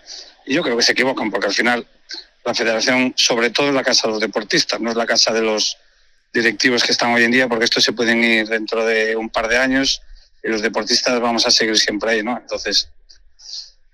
Y 0.46 0.56
yo 0.56 0.64
creo 0.64 0.76
que 0.76 0.84
se 0.84 0.94
equivocan 0.94 1.30
porque 1.30 1.48
al 1.48 1.54
final 1.54 1.88
la 2.46 2.54
federación, 2.56 3.14
sobre 3.16 3.50
todo 3.50 3.68
es 3.68 3.76
la 3.76 3.84
casa 3.84 4.08
de 4.08 4.14
los 4.14 4.22
deportistas, 4.22 4.80
no 4.80 4.90
es 4.90 4.96
la 4.96 5.06
casa 5.06 5.34
de 5.34 5.42
los 5.42 5.78
directivos 6.34 6.84
que 6.84 6.92
están 6.92 7.14
hoy 7.14 7.24
en 7.24 7.32
día, 7.32 7.48
porque 7.48 7.66
estos 7.66 7.84
se 7.84 7.92
pueden 7.92 8.24
ir 8.24 8.48
dentro 8.48 8.86
de 8.86 9.16
un 9.16 9.30
par 9.30 9.48
de 9.48 9.58
años 9.58 10.02
y 10.44 10.50
los 10.50 10.62
deportistas 10.62 11.20
vamos 11.20 11.46
a 11.46 11.52
seguir 11.52 11.78
siempre 11.78 12.12
ahí, 12.12 12.24
¿no? 12.24 12.38
Entonces, 12.38 12.90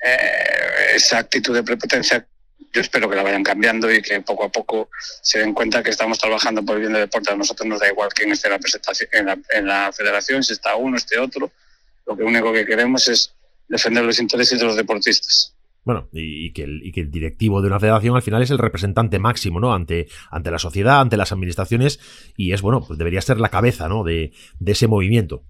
eh, 0.04 0.96
esa 0.96 1.20
actitud 1.20 1.54
de 1.54 1.64
prepotencia 1.64 2.28
yo 2.74 2.82
espero 2.82 3.08
que 3.08 3.16
la 3.16 3.24
vayan 3.24 3.44
cambiando 3.44 3.92
y 3.94 4.02
que 4.02 4.20
poco 4.22 4.46
a 4.46 4.50
poco 4.50 4.90
se 5.22 5.40
den 5.40 5.54
cuenta 5.54 5.84
que 5.84 5.92
estamos 5.92 6.18
trabajando 6.18 6.64
por 6.66 6.76
el 6.76 6.82
bien 6.82 6.94
del 6.94 7.04
deporte. 7.04 7.32
A 7.32 7.36
nosotros 7.36 7.68
nos 7.68 7.80
da 7.80 7.88
igual 7.88 8.10
quién 8.14 8.32
esté 8.32 8.48
en 8.48 8.54
la, 8.54 8.60
presentación, 8.60 9.10
en 9.14 9.26
la, 9.28 9.38
en 9.52 9.68
la 9.68 9.92
federación, 9.94 10.44
si 10.44 10.54
está 10.54 10.76
uno, 10.76 10.98
esté 10.98 11.20
otro. 11.20 11.52
Lo 12.08 12.18
que 12.18 12.24
único 12.24 12.52
que 12.52 12.66
queremos 12.66 13.08
es 13.08 13.36
defender 13.68 14.04
los 14.04 14.20
intereses 14.20 14.60
de 14.60 14.66
los 14.66 14.76
deportistas. 14.76 15.56
Bueno, 15.84 16.10
y, 16.14 16.52
que 16.54 16.64
el, 16.64 16.82
y, 16.84 16.92
que 16.92 17.02
el, 17.02 17.12
directivo 17.12 17.62
de 17.62 17.68
una 17.68 17.80
federación 17.80 18.16
al 18.16 18.22
final 18.22 18.42
es 18.42 18.50
el 18.50 18.58
representante 18.58 19.20
máximo, 19.20 19.60
¿no? 19.60 19.74
Ante, 19.74 20.08
ante 20.32 20.50
la 20.50 20.58
sociedad, 20.58 21.02
ante 21.02 21.18
las 21.18 21.32
administraciones, 21.32 22.00
y 22.38 22.54
es, 22.54 22.62
bueno, 22.62 22.84
pues 22.86 22.98
debería 22.98 23.22
ser 23.22 23.40
la 23.40 23.50
cabeza, 23.50 23.88
¿no? 23.90 24.04
De, 24.04 24.32
de 24.60 24.72
ese 24.72 24.88
movimiento. 24.88 25.44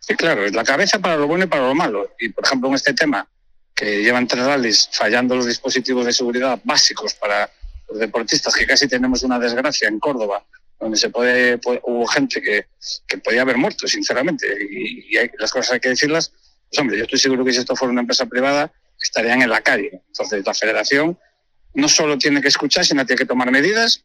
Sí, 0.00 0.14
claro, 0.16 0.44
es 0.44 0.52
la 0.52 0.64
cabeza 0.64 0.98
para 0.98 1.16
lo 1.16 1.26
bueno 1.26 1.44
y 1.44 1.46
para 1.46 1.68
lo 1.68 1.74
malo. 1.74 2.10
Y, 2.18 2.28
por 2.30 2.44
ejemplo, 2.44 2.68
en 2.68 2.74
este 2.74 2.92
tema, 2.92 3.26
que 3.74 4.02
llevan 4.02 4.26
tres 4.26 4.44
rallies 4.44 4.88
fallando 4.92 5.36
los 5.36 5.46
dispositivos 5.46 6.06
de 6.06 6.12
seguridad 6.12 6.60
básicos 6.64 7.14
para 7.14 7.50
los 7.88 7.98
deportistas, 7.98 8.54
que 8.54 8.66
casi 8.66 8.86
tenemos 8.88 9.22
una 9.22 9.38
desgracia 9.38 9.88
en 9.88 9.98
Córdoba, 9.98 10.44
donde 10.78 10.96
se 10.96 11.10
puede, 11.10 11.58
puede 11.58 11.80
hubo 11.84 12.06
gente 12.06 12.40
que, 12.40 12.66
que, 13.06 13.18
podía 13.18 13.42
haber 13.42 13.56
muerto, 13.56 13.88
sinceramente, 13.88 14.46
y, 14.70 15.14
y 15.14 15.16
hay, 15.16 15.30
las 15.38 15.50
cosas 15.50 15.72
hay 15.72 15.80
que 15.80 15.88
decirlas. 15.88 16.32
Pues 16.68 16.80
hombre, 16.80 16.96
yo 16.96 17.04
estoy 17.04 17.18
seguro 17.18 17.44
que 17.44 17.52
si 17.52 17.58
esto 17.58 17.76
fuera 17.76 17.92
una 17.92 18.00
empresa 18.00 18.26
privada, 18.26 18.72
estarían 19.00 19.42
en 19.42 19.50
la 19.50 19.60
calle. 19.60 20.02
Entonces, 20.08 20.44
la 20.44 20.54
federación 20.54 21.18
no 21.74 21.88
solo 21.88 22.18
tiene 22.18 22.40
que 22.40 22.48
escuchar, 22.48 22.84
sino 22.84 23.04
tiene 23.04 23.18
que 23.18 23.26
tomar 23.26 23.50
medidas. 23.50 24.04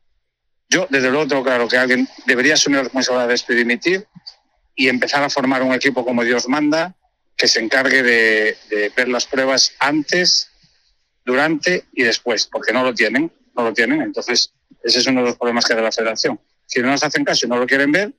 Yo, 0.67 0.88
desde 0.89 1.09
luego, 1.09 1.27
tengo 1.27 1.43
claro 1.43 1.67
que 1.67 1.77
alguien 1.77 2.07
debería 2.25 2.55
asumir 2.55 2.77
la 2.77 2.83
responsabilidad 2.83 3.27
de 3.27 3.35
esto 3.35 3.53
y 3.53 3.55
dimitir 3.55 4.07
y 4.75 4.88
empezar 4.88 5.23
a 5.23 5.29
formar 5.29 5.63
un 5.63 5.73
equipo 5.73 6.05
como 6.05 6.23
Dios 6.23 6.47
manda, 6.47 6.95
que 7.39 7.48
se 7.48 7.62
encargue 7.62 8.03
de, 8.03 8.91
ver 8.96 9.08
las 9.08 9.25
pruebas 9.25 9.72
antes, 9.79 10.51
durante 11.24 11.86
y 11.93 12.03
después, 12.03 12.46
porque 12.46 12.74
no 12.74 12.84
lo 12.84 12.93
tienen, 12.93 13.31
no 13.55 13.63
lo 13.63 13.74
tienen. 13.74 14.01
Entonces, 14.01 14.53
ese 14.84 15.00
es 15.00 15.08
uno 15.08 15.22
de 15.22 15.27
los 15.27 15.38
problemas 15.38 15.63
que 15.63 15.74
de 15.74 15.81
la 15.81 15.91
federación. 15.91 16.38
Si 16.65 16.81
no 16.81 16.89
nos 16.89 17.01
hacen 17.01 17.24
caso 17.24 17.46
y 17.46 17.50
no 17.50 17.58
lo 17.58 17.65
quieren 17.65 17.93
ver, 17.93 18.12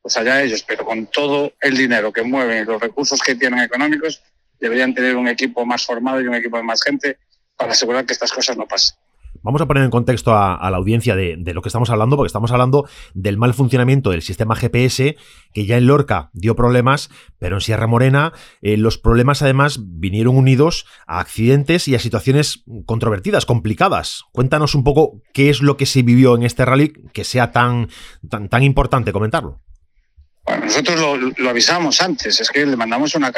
pues 0.00 0.16
allá 0.16 0.40
ellos, 0.40 0.62
pero 0.62 0.84
con 0.84 1.08
todo 1.08 1.52
el 1.60 1.76
dinero 1.76 2.12
que 2.12 2.22
mueven 2.22 2.62
y 2.62 2.64
los 2.64 2.80
recursos 2.80 3.20
que 3.20 3.34
tienen 3.34 3.58
económicos, 3.58 4.22
deberían 4.60 4.94
tener 4.94 5.16
un 5.16 5.26
equipo 5.26 5.66
más 5.66 5.84
formado 5.84 6.20
y 6.20 6.28
un 6.28 6.34
equipo 6.36 6.56
de 6.56 6.62
más 6.62 6.80
gente 6.80 7.18
para 7.56 7.72
asegurar 7.72 8.06
que 8.06 8.12
estas 8.12 8.32
cosas 8.32 8.56
no 8.56 8.68
pasen. 8.68 8.96
Vamos 9.42 9.62
a 9.62 9.66
poner 9.66 9.84
en 9.84 9.90
contexto 9.90 10.34
a, 10.34 10.70
la 10.70 10.76
audiencia 10.76 11.16
de, 11.16 11.36
de, 11.38 11.54
lo 11.54 11.62
que 11.62 11.68
estamos 11.68 11.88
hablando, 11.90 12.16
porque 12.16 12.26
estamos 12.26 12.52
hablando 12.52 12.88
del 13.14 13.38
mal 13.38 13.54
funcionamiento 13.54 14.10
del 14.10 14.22
sistema 14.22 14.54
GPS, 14.54 15.16
que 15.54 15.66
ya 15.66 15.78
en 15.78 15.86
Lorca 15.86 16.30
dio 16.32 16.54
problemas, 16.54 17.10
pero 17.38 17.56
en 17.56 17.60
Sierra 17.60 17.86
Morena 17.86 18.32
eh, 18.60 18.76
los 18.76 18.98
problemas 18.98 19.42
además 19.42 19.78
vinieron 19.82 20.36
unidos 20.36 20.86
a 21.06 21.20
accidentes 21.20 21.88
y 21.88 21.94
a 21.94 21.98
situaciones 21.98 22.64
controvertidas, 22.86 23.46
complicadas. 23.46 24.24
Cuéntanos 24.32 24.74
un 24.74 24.84
poco 24.84 25.22
qué 25.32 25.50
es 25.50 25.62
lo 25.62 25.76
que 25.76 25.86
se 25.86 26.02
vivió 26.02 26.36
en 26.36 26.42
este 26.42 26.64
rally 26.64 26.92
que 27.12 27.24
sea 27.24 27.52
tan, 27.52 27.88
tan, 28.28 28.48
tan 28.48 28.62
importante 28.62 29.12
comentarlo. 29.12 29.60
Bueno, 30.44 30.66
nosotros 30.66 30.98
lo, 30.98 31.16
lo, 31.16 31.50
avisamos 31.50 32.00
antes, 32.00 32.40
es 32.40 32.50
que 32.50 32.66
le 32.66 32.76
mandamos 32.76 33.14
una, 33.14 33.32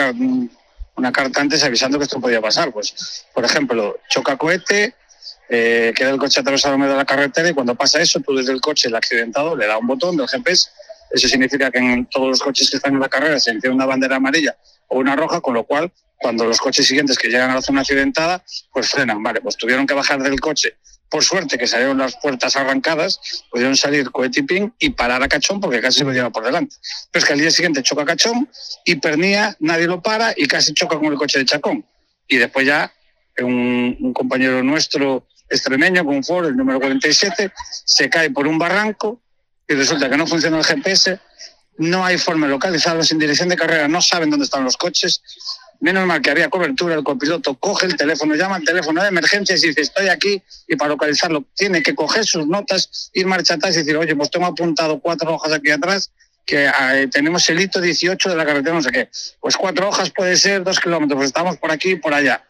una 0.97 1.13
carta 1.13 1.41
antes 1.41 1.63
avisando 1.65 1.99
que 1.99 2.05
esto 2.05 2.21
podía 2.21 2.41
pasar. 2.41 2.73
Pues, 2.73 3.27
por 3.35 3.45
ejemplo, 3.45 3.97
choca 4.09 4.37
cohete, 4.37 4.95
eh, 5.55 5.93
queda 5.95 6.11
el 6.11 6.19
coche 6.19 6.41
atravesado 6.41 6.75
en 6.75 6.81
medio 6.81 6.93
de 6.93 6.99
la 6.99 7.05
carretera 7.05 7.49
y 7.49 7.53
cuando 7.53 7.75
pasa 7.75 8.01
eso, 8.01 8.21
tú 8.21 8.35
desde 8.35 8.53
el 8.53 8.61
coche, 8.61 8.89
el 8.89 8.95
accidentado, 8.95 9.55
le 9.55 9.67
da 9.67 9.77
un 9.77 9.87
botón 9.87 10.17
del 10.17 10.27
GPS. 10.27 10.71
Eso 11.11 11.29
significa 11.29 11.71
que 11.71 11.79
en 11.79 12.07
todos 12.07 12.29
los 12.29 12.43
coches 12.43 12.71
que 12.71 12.79
están 12.79 12.95
en 12.95 13.01
la 13.01 13.09
carrera 13.09 13.39
se 13.39 13.51
enciende 13.51 13.77
una 13.77 13.85
bandera 13.85 14.17
amarilla 14.17 14.57
o 14.89 14.99
una 14.99 15.15
roja, 15.15 15.43
con 15.43 15.53
lo 15.53 15.65
cual, 15.65 15.93
cuando 16.17 16.47
los 16.47 16.59
coches 16.59 16.87
siguientes 16.87 17.19
que 17.19 17.29
llegan 17.29 17.51
a 17.51 17.57
la 17.57 17.63
zona 17.63 17.83
accidentada, 17.83 18.43
pues 18.73 18.91
frenan. 18.91 19.23
Vale, 19.23 19.43
pues 19.43 19.57
tuvieron 19.57 19.87
que 19.87 19.93
bajar 19.93 20.23
del 20.23 20.41
coche. 20.41 20.77
Por 21.11 21.23
suerte 21.23 21.59
que 21.59 21.67
salieron 21.67 21.99
las 21.99 22.17
puertas 22.17 22.57
arrancadas, 22.57 23.21
pudieron 23.51 23.77
salir 23.77 24.11
cohetipín 24.11 24.73
y 24.79 24.91
parar 24.91 25.23
a 25.23 25.29
Cachón 25.29 25.61
porque 25.61 25.83
casi 25.83 26.03
lo 26.03 26.13
lleva 26.13 26.31
por 26.31 26.45
delante. 26.45 26.77
Pero 27.11 27.23
es 27.23 27.27
que 27.27 27.33
al 27.35 27.41
día 27.41 27.51
siguiente 27.51 27.83
choca 27.83 28.07
Cachón 28.07 28.49
y 28.87 28.95
Pernía, 28.95 29.55
nadie 29.61 29.87
lo 29.87 30.01
para 30.01 30.33
y 30.35 30.47
casi 30.47 30.73
choca 30.73 30.97
con 30.97 31.13
el 31.13 31.19
coche 31.19 31.41
de 31.41 31.45
Chacón. 31.45 31.85
Y 32.27 32.39
después 32.39 32.67
ya 32.67 32.91
un, 33.39 33.99
un 34.01 34.15
compañero 34.15 34.63
nuestro 34.63 35.27
extremeño 35.53 36.05
con 36.05 36.25
Ford, 36.25 36.47
el 36.47 36.57
número 36.57 36.81
47, 36.81 37.53
se 37.85 38.11
cae 38.11 38.31
por 38.31 38.47
un 38.47 38.59
barranco 38.59 39.21
y 39.69 39.75
resulta 39.75 40.09
que 40.09 40.17
no 40.17 40.27
funciona 40.27 40.59
el 40.59 40.65
GPS, 40.65 41.19
no 41.79 42.05
hay 42.05 42.19
forma 42.19 42.47
de 42.47 42.53
localizarlos 42.53 43.11
en 43.13 43.19
dirección 43.19 43.49
de 43.49 43.57
carrera, 43.57 43.89
no 43.89 44.03
saben 44.03 44.31
dónde 44.31 44.45
están 44.45 44.65
los 44.65 44.77
coches. 44.77 45.23
Menos 45.81 46.07
mal 46.07 46.23
que 46.23 46.31
había 46.31 46.49
cobertura, 46.49 46.95
el 46.95 47.03
copiloto 47.03 47.55
coge 47.55 47.87
el 47.87 47.97
teléfono, 47.97 48.37
llama 48.37 48.57
al 48.57 48.65
teléfono 48.65 49.03
de 49.03 49.09
emergencias 49.09 49.65
y 49.65 49.69
dice, 49.69 49.81
estoy 49.81 50.09
aquí, 50.09 50.41
y 50.69 50.77
para 50.77 50.91
localizarlo 50.91 51.45
tiene 51.57 51.83
que 51.83 51.95
coger 51.95 52.25
sus 52.25 52.47
notas, 52.47 53.11
ir 53.15 53.27
marcha 53.27 53.55
atrás 53.55 53.75
y 53.75 53.79
decir, 53.79 53.97
oye, 53.97 54.15
pues 54.15 54.31
tengo 54.31 54.47
apuntado 54.47 55.01
cuatro 55.01 55.35
hojas 55.35 55.53
aquí 55.53 55.71
atrás, 55.71 56.13
que 56.47 56.67
eh, 56.67 57.09
tenemos 57.11 57.49
el 57.49 57.61
hito 57.61 57.81
18 57.81 58.29
de 58.29 58.37
la 58.37 58.45
carretera, 58.45 58.75
no 58.75 58.83
sé 58.83 58.93
qué. 58.93 59.09
Pues 59.41 59.57
cuatro 59.57 59.89
hojas 59.89 60.11
puede 60.11 60.37
ser 60.37 60.63
dos 60.63 60.79
kilómetros, 60.79 61.17
pues 61.17 61.27
estamos 61.29 61.57
por 61.57 61.73
aquí 61.73 61.93
y 61.93 61.97
por 61.97 62.15
allá. 62.15 62.45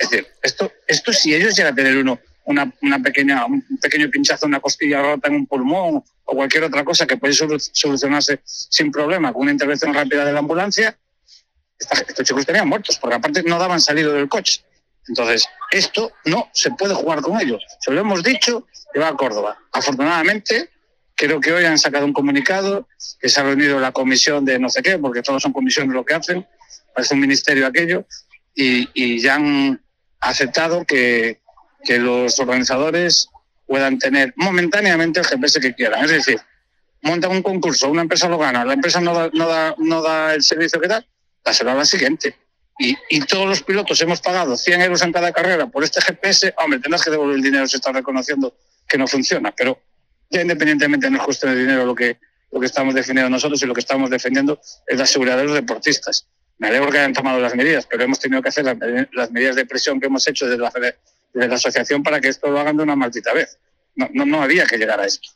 Es 0.00 0.08
decir, 0.08 0.26
esto, 0.42 0.72
esto 0.86 1.12
si 1.12 1.34
ellos 1.34 1.54
llegan 1.54 1.74
a 1.74 1.76
tener 1.76 1.98
uno, 1.98 2.18
una, 2.46 2.72
una, 2.80 2.98
pequeña, 2.98 3.44
un 3.44 3.62
pequeño 3.80 4.08
pinchazo, 4.10 4.46
una 4.46 4.58
costilla 4.58 5.02
rota 5.02 5.28
en 5.28 5.34
un 5.34 5.46
pulmón 5.46 6.02
o 6.24 6.34
cualquier 6.34 6.64
otra 6.64 6.84
cosa 6.84 7.06
que 7.06 7.18
puede 7.18 7.34
solucionarse 7.34 8.40
sin 8.44 8.90
problema 8.90 9.30
con 9.32 9.42
una 9.42 9.52
intervención 9.52 9.92
rápida 9.92 10.24
de 10.24 10.32
la 10.32 10.38
ambulancia, 10.38 10.96
estos 11.78 12.26
chicos 12.26 12.40
estarían 12.40 12.68
muertos, 12.68 12.98
porque 12.98 13.16
aparte 13.16 13.42
no 13.42 13.58
daban 13.58 13.80
salido 13.80 14.12
del 14.14 14.28
coche. 14.28 14.62
Entonces, 15.06 15.46
esto 15.70 16.12
no 16.24 16.48
se 16.52 16.70
puede 16.70 16.94
jugar 16.94 17.20
con 17.20 17.38
ellos. 17.40 17.62
Se 17.80 17.90
lo 17.90 18.00
hemos 18.00 18.22
dicho 18.22 18.66
y 18.94 18.98
va 18.98 19.08
a 19.08 19.16
Córdoba. 19.16 19.58
Afortunadamente, 19.72 20.70
creo 21.14 21.40
que 21.40 21.52
hoy 21.52 21.64
han 21.66 21.78
sacado 21.78 22.06
un 22.06 22.12
comunicado 22.14 22.88
que 23.20 23.28
se 23.28 23.40
ha 23.40 23.44
reunido 23.44 23.80
la 23.80 23.92
comisión 23.92 24.46
de 24.46 24.58
no 24.58 24.70
sé 24.70 24.82
qué, 24.82 24.98
porque 24.98 25.22
todos 25.22 25.42
son 25.42 25.52
comisiones 25.52 25.94
lo 25.94 26.04
que 26.04 26.14
hacen, 26.14 26.46
parece 26.94 27.14
un 27.14 27.20
ministerio 27.20 27.66
aquello, 27.66 28.06
y, 28.54 28.88
y 28.94 29.20
ya 29.20 29.34
han 29.34 29.80
aceptado 30.20 30.84
que, 30.84 31.40
que 31.84 31.98
los 31.98 32.38
organizadores 32.38 33.28
puedan 33.66 33.98
tener 33.98 34.32
momentáneamente 34.36 35.20
el 35.20 35.26
GPS 35.26 35.60
que 35.60 35.74
quieran. 35.74 36.04
Es 36.04 36.10
decir, 36.10 36.40
montan 37.02 37.30
un 37.30 37.42
concurso, 37.42 37.88
una 37.88 38.02
empresa 38.02 38.28
lo 38.28 38.38
gana, 38.38 38.64
la 38.64 38.74
empresa 38.74 39.00
no 39.00 39.14
da, 39.14 39.30
no 39.32 39.48
da, 39.48 39.74
no 39.78 40.02
da 40.02 40.34
el 40.34 40.42
servicio 40.42 40.80
que 40.80 40.88
da, 40.88 41.04
dáselo 41.44 41.70
a 41.70 41.74
la 41.74 41.84
siguiente. 41.84 42.36
Y, 42.78 42.96
y, 43.10 43.20
todos 43.20 43.46
los 43.46 43.62
pilotos 43.62 44.00
hemos 44.00 44.22
pagado 44.22 44.56
100 44.56 44.80
euros 44.80 45.02
en 45.02 45.12
cada 45.12 45.32
carrera 45.32 45.66
por 45.66 45.84
este 45.84 46.00
GPS, 46.00 46.54
hombre, 46.56 46.80
tendrás 46.80 47.04
que 47.04 47.10
devolver 47.10 47.36
el 47.36 47.42
dinero 47.42 47.68
si 47.68 47.76
estás 47.76 47.92
reconociendo 47.92 48.56
que 48.88 48.96
no 48.96 49.06
funciona, 49.06 49.54
pero 49.54 49.78
ya 50.30 50.40
independientemente 50.40 51.10
no 51.10 51.18
es 51.18 51.22
cuestión 51.24 51.52
de 51.52 51.60
dinero 51.60 51.84
lo 51.84 51.94
que, 51.94 52.18
lo 52.50 52.58
que 52.58 52.66
estamos 52.66 52.94
defendiendo 52.94 53.28
nosotros 53.28 53.62
y 53.62 53.66
lo 53.66 53.74
que 53.74 53.80
estamos 53.80 54.08
defendiendo 54.08 54.60
es 54.86 54.98
la 54.98 55.06
seguridad 55.06 55.36
de 55.36 55.44
los 55.44 55.54
deportistas. 55.54 56.26
Me 56.60 56.68
alegro 56.68 56.90
que 56.90 56.98
hayan 56.98 57.14
tomado 57.14 57.40
las 57.40 57.56
medidas, 57.56 57.86
pero 57.86 58.04
hemos 58.04 58.20
tenido 58.20 58.42
que 58.42 58.50
hacer 58.50 58.64
las, 59.12 59.30
medidas 59.32 59.56
de 59.56 59.64
presión 59.64 59.98
que 59.98 60.06
hemos 60.06 60.28
hecho 60.28 60.46
desde 60.46 60.58
la, 60.58 61.54
asociación 61.54 62.02
para 62.02 62.20
que 62.20 62.28
esto 62.28 62.50
lo 62.50 62.60
hagan 62.60 62.76
de 62.76 62.82
una 62.82 62.94
maldita 62.94 63.32
vez. 63.32 63.58
No, 63.96 64.08
no, 64.12 64.26
no 64.26 64.42
había 64.42 64.66
que 64.66 64.76
llegar 64.76 65.00
a 65.00 65.06
esto. 65.06 65.30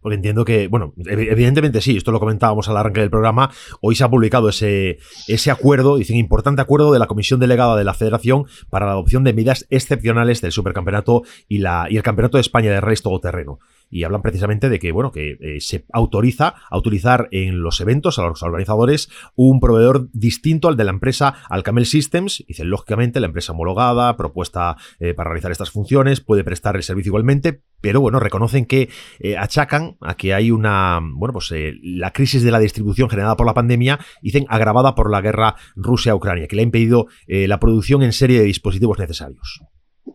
Porque 0.00 0.14
entiendo 0.14 0.44
que, 0.44 0.68
bueno, 0.68 0.94
evidentemente 1.06 1.80
sí, 1.80 1.96
esto 1.96 2.12
lo 2.12 2.20
comentábamos 2.20 2.68
al 2.68 2.76
arranque 2.76 3.00
del 3.00 3.10
programa. 3.10 3.50
Hoy 3.80 3.96
se 3.96 4.04
ha 4.04 4.08
publicado 4.08 4.48
ese, 4.48 4.98
ese 5.26 5.50
acuerdo, 5.50 5.96
dicen 5.96 6.16
importante 6.16 6.62
acuerdo 6.62 6.92
de 6.92 7.00
la 7.00 7.08
Comisión 7.08 7.40
Delegada 7.40 7.76
de 7.76 7.84
la 7.84 7.94
Federación 7.94 8.44
para 8.70 8.86
la 8.86 8.92
adopción 8.92 9.24
de 9.24 9.32
medidas 9.32 9.66
excepcionales 9.70 10.40
del 10.40 10.52
Supercampeonato 10.52 11.22
y, 11.48 11.58
la, 11.58 11.88
y 11.90 11.96
el 11.96 12.04
Campeonato 12.04 12.36
de 12.36 12.42
España 12.42 12.70
de 12.70 12.80
Reyes 12.80 13.02
Todoterreno 13.02 13.58
y 13.90 14.04
hablan 14.04 14.22
precisamente 14.22 14.68
de 14.68 14.78
que, 14.78 14.92
bueno, 14.92 15.12
que 15.12 15.36
eh, 15.40 15.60
se 15.60 15.84
autoriza 15.92 16.54
a 16.68 16.76
utilizar 16.76 17.28
en 17.30 17.60
los 17.60 17.80
eventos, 17.80 18.18
a 18.18 18.22
los 18.22 18.42
organizadores, 18.42 19.08
un 19.36 19.60
proveedor 19.60 20.08
distinto 20.12 20.68
al 20.68 20.76
de 20.76 20.84
la 20.84 20.90
empresa 20.90 21.34
Alcamel 21.48 21.86
Systems. 21.86 22.44
Dicen, 22.48 22.70
lógicamente, 22.70 23.20
la 23.20 23.26
empresa 23.26 23.52
homologada, 23.52 24.16
propuesta 24.16 24.76
eh, 24.98 25.14
para 25.14 25.30
realizar 25.30 25.52
estas 25.52 25.70
funciones, 25.70 26.20
puede 26.20 26.44
prestar 26.44 26.76
el 26.76 26.82
servicio 26.82 27.10
igualmente, 27.10 27.62
pero 27.80 28.00
bueno, 28.00 28.18
reconocen 28.18 28.66
que 28.66 28.88
eh, 29.20 29.36
achacan 29.36 29.96
a 30.00 30.16
que 30.16 30.34
hay 30.34 30.50
una, 30.50 31.00
bueno, 31.00 31.32
pues 31.32 31.52
la 31.82 32.12
crisis 32.12 32.42
de 32.42 32.50
la 32.50 32.58
distribución 32.58 33.08
generada 33.08 33.36
por 33.36 33.46
la 33.46 33.54
pandemia, 33.54 34.00
dicen, 34.22 34.46
agravada 34.48 34.94
por 34.94 35.10
la 35.10 35.20
guerra 35.20 35.56
Rusia-Ucrania, 35.76 36.48
que 36.48 36.56
le 36.56 36.62
ha 36.62 36.64
impedido 36.64 37.06
la 37.26 37.60
producción 37.60 38.02
en 38.02 38.12
serie 38.12 38.38
de 38.40 38.46
dispositivos 38.46 38.98
necesarios. 38.98 39.60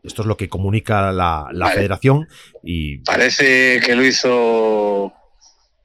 Esto 0.03 0.21
es 0.21 0.27
lo 0.27 0.37
que 0.37 0.49
comunica 0.49 1.11
la, 1.11 1.47
la 1.51 1.65
Vale. 1.65 1.75
federación 1.75 2.27
y... 2.63 2.99
Parece 2.99 3.79
que 3.79 3.95
lo 3.95 4.05
hizo 4.05 5.13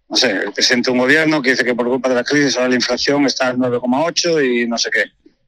no 0.09 0.17
sé, 0.17 0.31
el 0.31 0.53
presidente 0.53 0.91
de 0.91 0.93
un 0.93 0.99
gobierno 0.99 1.43
que 1.43 1.51
dice 1.51 1.65
que 1.65 1.75
por 1.75 1.89
culpa 1.89 2.09
de 2.09 2.15
la 2.15 2.25
crisis 2.25 2.57
ahora 2.57 2.69
la 2.69 2.75
inflación 2.77 3.25
está 3.27 3.49
al 3.49 3.57
9,8 3.57 4.63
y 4.63 4.67
no 4.69 4.79
sé 4.79 4.91
qué. 4.91 5.05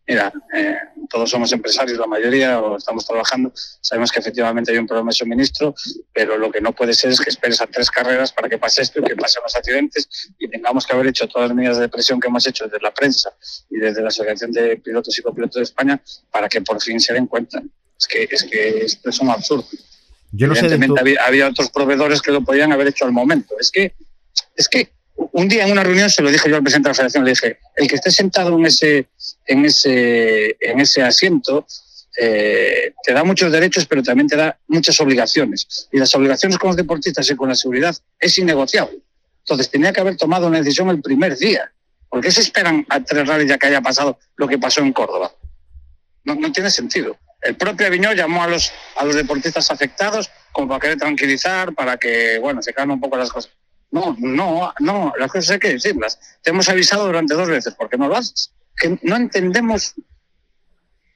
Mira, 0.09 0.33
eh, 0.55 0.77
todos 1.11 1.31
somos 1.31 1.53
empresarios, 1.53 1.99
la 1.99 2.07
mayoría, 2.07 2.61
o 2.61 2.77
estamos 2.77 3.05
trabajando, 3.05 3.53
sabemos 3.81 4.13
que 4.13 4.21
efectivamente 4.21 4.71
hay 4.71 4.79
un 4.79 4.87
problema 4.87 5.11
de 5.11 5.17
suministro, 5.17 5.75
pero 6.13 6.39
lo 6.39 6.51
que 6.53 6.61
no 6.61 6.73
puede 6.73 6.95
ser 6.95 7.11
es 7.11 7.21
que 7.21 7.31
esperes 7.31 7.61
a 7.61 7.67
tres 7.67 7.91
carreras 7.91 8.33
para 8.33 8.49
que 8.49 8.57
pase 8.57 8.83
esto 8.83 9.01
y 9.01 9.05
que 9.05 9.17
pasen 9.17 9.43
los 9.43 9.57
accidentes 9.57 10.33
y 10.39 10.49
tengamos 10.49 10.87
que 10.87 10.95
haber 10.95 11.09
hecho 11.09 11.27
todas 11.27 11.49
las 11.49 11.57
medidas 11.57 11.79
de 11.79 11.89
presión 11.89 12.21
que 12.21 12.29
hemos 12.29 12.47
hecho 12.47 12.65
desde 12.65 12.81
la 12.81 12.95
prensa 12.95 13.31
y 13.69 13.79
desde 13.79 14.01
la 14.01 14.09
Asociación 14.09 14.53
de 14.53 14.77
Pilotos 14.77 15.19
y 15.19 15.23
Copilotos 15.23 15.57
de 15.57 15.63
España 15.65 16.01
para 16.31 16.49
que 16.49 16.61
por 16.61 16.81
fin 16.81 17.01
se 17.01 17.13
den 17.13 17.27
cuenta. 17.27 17.61
Es 17.99 18.07
que, 18.07 18.29
es 18.31 18.45
que 18.45 18.79
esto 18.85 19.11
es 19.11 19.21
un 19.21 19.31
absurdo. 19.31 19.67
Yo 20.33 20.47
no 20.49 20.55
sé 20.55 20.67
había, 20.99 21.23
había, 21.25 21.49
otros 21.49 21.71
proveedores 21.71 22.21
que 22.21 22.33
lo 22.33 22.43
podían 22.43 22.73
haber 22.73 22.89
hecho 22.89 23.05
al 23.05 23.13
momento. 23.13 23.55
Es 23.59 23.71
que, 23.71 23.95
es 24.55 24.69
que 24.69 24.91
un 25.33 25.49
día 25.49 25.65
en 25.65 25.73
una 25.73 25.83
reunión 25.83 26.11
se 26.11 26.23
lo 26.23 26.31
dije 26.31 26.51
yo 26.51 26.57
al 26.57 26.63
presidente 26.63 26.89
de 26.89 26.91
la 26.91 26.95
federación, 26.95 27.25
le 27.25 27.31
dije, 27.31 27.59
el 27.77 27.89
que 27.89 27.97
esté 27.97 28.11
sentado 28.11 28.59
en 28.59 28.67
ese, 28.67 29.09
en 29.47 29.65
ese, 29.65 30.57
en 30.61 30.81
ese 30.81 31.03
asiento 31.03 31.67
eh, 32.19 32.95
te 33.03 33.13
da 33.13 33.25
muchos 33.25 33.53
derechos, 33.53 33.87
pero 33.87 34.03
también 34.03 34.27
te 34.27 34.37
da 34.37 34.59
muchas 34.69 34.99
obligaciones. 35.01 35.89
Y 35.93 35.99
las 35.99 36.15
obligaciones 36.15 36.59
con 36.59 36.69
los 36.69 36.77
deportistas 36.77 37.31
y 37.31 37.37
con 37.37 37.49
la 37.49 37.55
seguridad 37.55 37.97
es 38.19 38.39
innegociable. 38.39 38.99
Entonces 39.41 39.71
tenía 39.71 39.93
que 39.93 40.01
haber 40.01 40.17
tomado 40.17 40.47
una 40.47 40.59
decisión 40.59 40.89
el 40.91 41.01
primer 41.01 41.37
día. 41.37 41.71
¿Por 42.09 42.21
qué 42.21 42.31
se 42.31 42.41
esperan 42.41 42.87
a 42.89 43.03
tres 43.03 43.27
rallies 43.27 43.49
ya 43.49 43.59
que 43.59 43.67
haya 43.67 43.81
pasado 43.81 44.19
lo 44.37 44.49
que 44.49 44.59
pasó 44.59 44.81
en 44.81 44.93
Córdoba? 44.93 45.33
No, 46.25 46.35
no 46.35 46.51
tiene 46.51 46.71
sentido. 46.71 47.17
El 47.47 47.57
propio 47.57 47.87
Aviñó 47.87 48.13
llamó 48.13 48.43
a 48.43 48.49
los, 48.49 48.73
a 48.97 49.05
los 49.05 49.15
deportistas 49.15 49.71
afectados 49.71 50.31
como 50.53 50.69
para 50.69 50.81
querer 50.81 50.99
tranquilizar, 50.99 51.75
para 51.75 51.97
que, 51.97 52.39
bueno, 52.39 52.61
se 52.63 52.73
calmen 52.73 52.95
un 52.95 53.01
poco 53.01 53.17
las 53.17 53.31
cosas. 53.31 53.53
No, 53.91 54.17
no, 54.19 54.75
no, 54.81 55.13
las 55.19 55.31
cosas 55.31 55.51
hay 55.51 55.59
que 55.59 55.69
decirlas. 55.69 56.19
Te 56.43 56.51
hemos 56.51 56.69
avisado 56.69 57.07
durante 57.07 57.35
dos 57.35 57.49
veces, 57.49 57.75
¿por 57.75 57.89
qué 57.89 57.97
no 57.97 58.09
lo 58.09 58.17
haces? 58.17 58.53
Que 58.77 58.99
no 59.03 59.17
entendemos, 59.17 59.95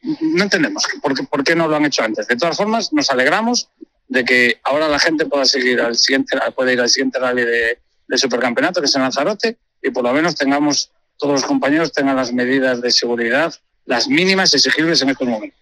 no 0.03 0.43
entendemos 0.43 0.87
por 1.31 1.45
qué, 1.45 1.55
no 1.55 1.69
lo 1.69 1.77
han 1.77 1.85
hecho 1.85 2.03
antes. 2.03 2.27
De 2.29 2.37
todas 2.37 2.57
formas, 2.57 2.93
nos 2.93 3.11
alegramos 3.11 3.69
de 4.09 4.25
que 4.25 4.61
ahora 4.65 4.89
la 4.89 4.99
gente 4.99 5.27
pueda 5.27 5.45
seguir 5.45 5.81
al 5.81 5.97
siguiente, 5.97 6.39
puede 6.55 6.75
ir 6.75 6.81
al 6.81 6.89
siguiente 6.89 7.19
rally 7.19 7.45
de, 7.45 7.79
de 8.07 8.19
supercampeonato, 8.19 8.81
que 8.81 8.87
es 8.87 8.95
en 8.95 9.03
Lanzarote, 9.03 9.59
y 9.83 9.91
por 9.91 10.05
lo 10.05 10.13
menos 10.13 10.35
tengamos, 10.37 10.93
todos 11.17 11.35
los 11.35 11.45
compañeros 11.45 11.93
tengan 11.93 12.17
las 12.17 12.33
medidas 12.33 12.81
de 12.81 12.91
seguridad, 12.91 13.55
las 13.85 14.09
mínimas 14.09 14.55
exigibles 14.55 15.03
en 15.03 15.11
estos 15.11 15.29
momentos. 15.29 15.60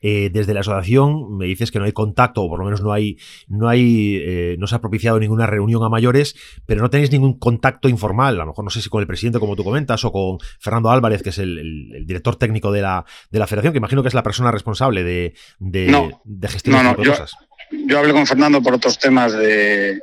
Eh, 0.00 0.30
desde 0.32 0.54
la 0.54 0.60
asociación 0.60 1.36
me 1.36 1.46
dices 1.46 1.72
que 1.72 1.78
no 1.78 1.84
hay 1.84 1.92
contacto, 1.92 2.42
o 2.42 2.48
por 2.48 2.60
lo 2.60 2.64
menos 2.64 2.82
no 2.82 2.92
hay, 2.92 3.18
no 3.48 3.68
hay, 3.68 4.20
eh, 4.24 4.56
no 4.58 4.66
se 4.66 4.76
ha 4.76 4.80
propiciado 4.80 5.18
ninguna 5.18 5.46
reunión 5.46 5.82
a 5.82 5.88
mayores, 5.88 6.36
pero 6.66 6.82
no 6.82 6.90
tenéis 6.90 7.10
ningún 7.10 7.38
contacto 7.38 7.88
informal, 7.88 8.36
a 8.36 8.44
lo 8.44 8.46
mejor 8.46 8.64
no 8.64 8.70
sé 8.70 8.80
si 8.80 8.88
con 8.88 9.00
el 9.00 9.06
presidente, 9.08 9.40
como 9.40 9.56
tú 9.56 9.64
comentas, 9.64 10.04
o 10.04 10.12
con 10.12 10.38
Fernando 10.60 10.90
Álvarez, 10.90 11.22
que 11.22 11.30
es 11.30 11.38
el, 11.38 12.04
director 12.06 12.36
técnico 12.36 12.70
de 12.70 12.82
la, 12.82 13.04
de 13.30 13.38
la 13.38 13.46
federación, 13.46 13.72
que 13.72 13.78
imagino 13.78 14.02
que 14.02 14.08
es 14.08 14.14
la 14.14 14.22
persona 14.22 14.52
responsable 14.52 15.02
de, 15.02 15.34
de, 15.58 15.86
no, 15.88 16.22
de 16.24 16.48
gestionar 16.48 16.96
no, 16.96 17.02
yo, 17.02 17.10
cosas. 17.10 17.36
Yo 17.70 17.98
hablé 17.98 18.12
con 18.12 18.26
Fernando 18.26 18.62
por 18.62 18.74
otros 18.74 18.98
temas 18.98 19.32
de, 19.32 20.00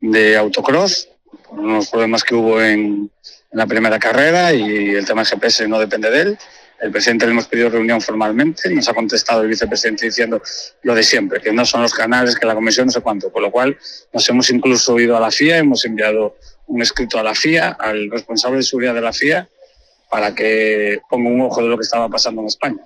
de 0.00 0.36
autocross, 0.36 1.08
por 1.48 1.60
unos 1.60 1.90
problemas 1.90 2.24
que 2.24 2.34
hubo 2.34 2.60
en, 2.60 3.10
en 3.52 3.58
la 3.58 3.66
primera 3.66 3.98
carrera 3.98 4.52
y 4.54 4.94
el 4.94 5.04
tema 5.04 5.24
GPS 5.24 5.68
no 5.68 5.78
depende 5.78 6.10
de 6.10 6.20
él. 6.22 6.38
El 6.80 6.90
presidente 6.90 7.24
le 7.26 7.32
hemos 7.32 7.46
pedido 7.46 7.70
reunión 7.70 8.00
formalmente, 8.00 8.68
nos 8.70 8.88
ha 8.88 8.94
contestado 8.94 9.42
el 9.42 9.48
vicepresidente 9.48 10.06
diciendo 10.06 10.42
lo 10.82 10.94
de 10.94 11.02
siempre, 11.02 11.40
que 11.40 11.52
no 11.52 11.64
son 11.64 11.82
los 11.82 11.94
canales, 11.94 12.36
que 12.36 12.46
la 12.46 12.54
comisión 12.54 12.86
no 12.86 12.92
sé 12.92 13.00
cuánto, 13.00 13.32
con 13.32 13.42
lo 13.42 13.50
cual 13.50 13.78
nos 14.12 14.28
hemos 14.28 14.50
incluso 14.50 14.98
ido 14.98 15.16
a 15.16 15.20
la 15.20 15.30
FIA, 15.30 15.58
hemos 15.58 15.84
enviado 15.86 16.36
un 16.66 16.82
escrito 16.82 17.18
a 17.18 17.22
la 17.22 17.34
FIA, 17.34 17.70
al 17.80 18.10
responsable 18.10 18.58
de 18.58 18.62
seguridad 18.62 18.94
de 18.94 19.00
la 19.00 19.12
FIA, 19.12 19.48
para 20.10 20.34
que 20.34 21.00
ponga 21.08 21.30
un 21.30 21.40
ojo 21.40 21.62
de 21.62 21.68
lo 21.68 21.78
que 21.78 21.82
estaba 21.82 22.08
pasando 22.08 22.42
en 22.42 22.48
España. 22.48 22.84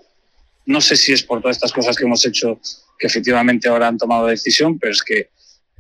No 0.67 0.81
sé 0.81 0.95
si 0.95 1.13
es 1.13 1.23
por 1.23 1.41
todas 1.41 1.57
estas 1.57 1.73
cosas 1.73 1.97
que 1.97 2.05
hemos 2.05 2.25
hecho 2.25 2.61
que 2.99 3.07
efectivamente 3.09 3.69
ahora 3.69 3.89
han 3.89 3.99
tomado 3.99 4.27
decisión, 4.27 4.79
pero 4.79 4.93
es 4.93 5.03
que 5.03 5.31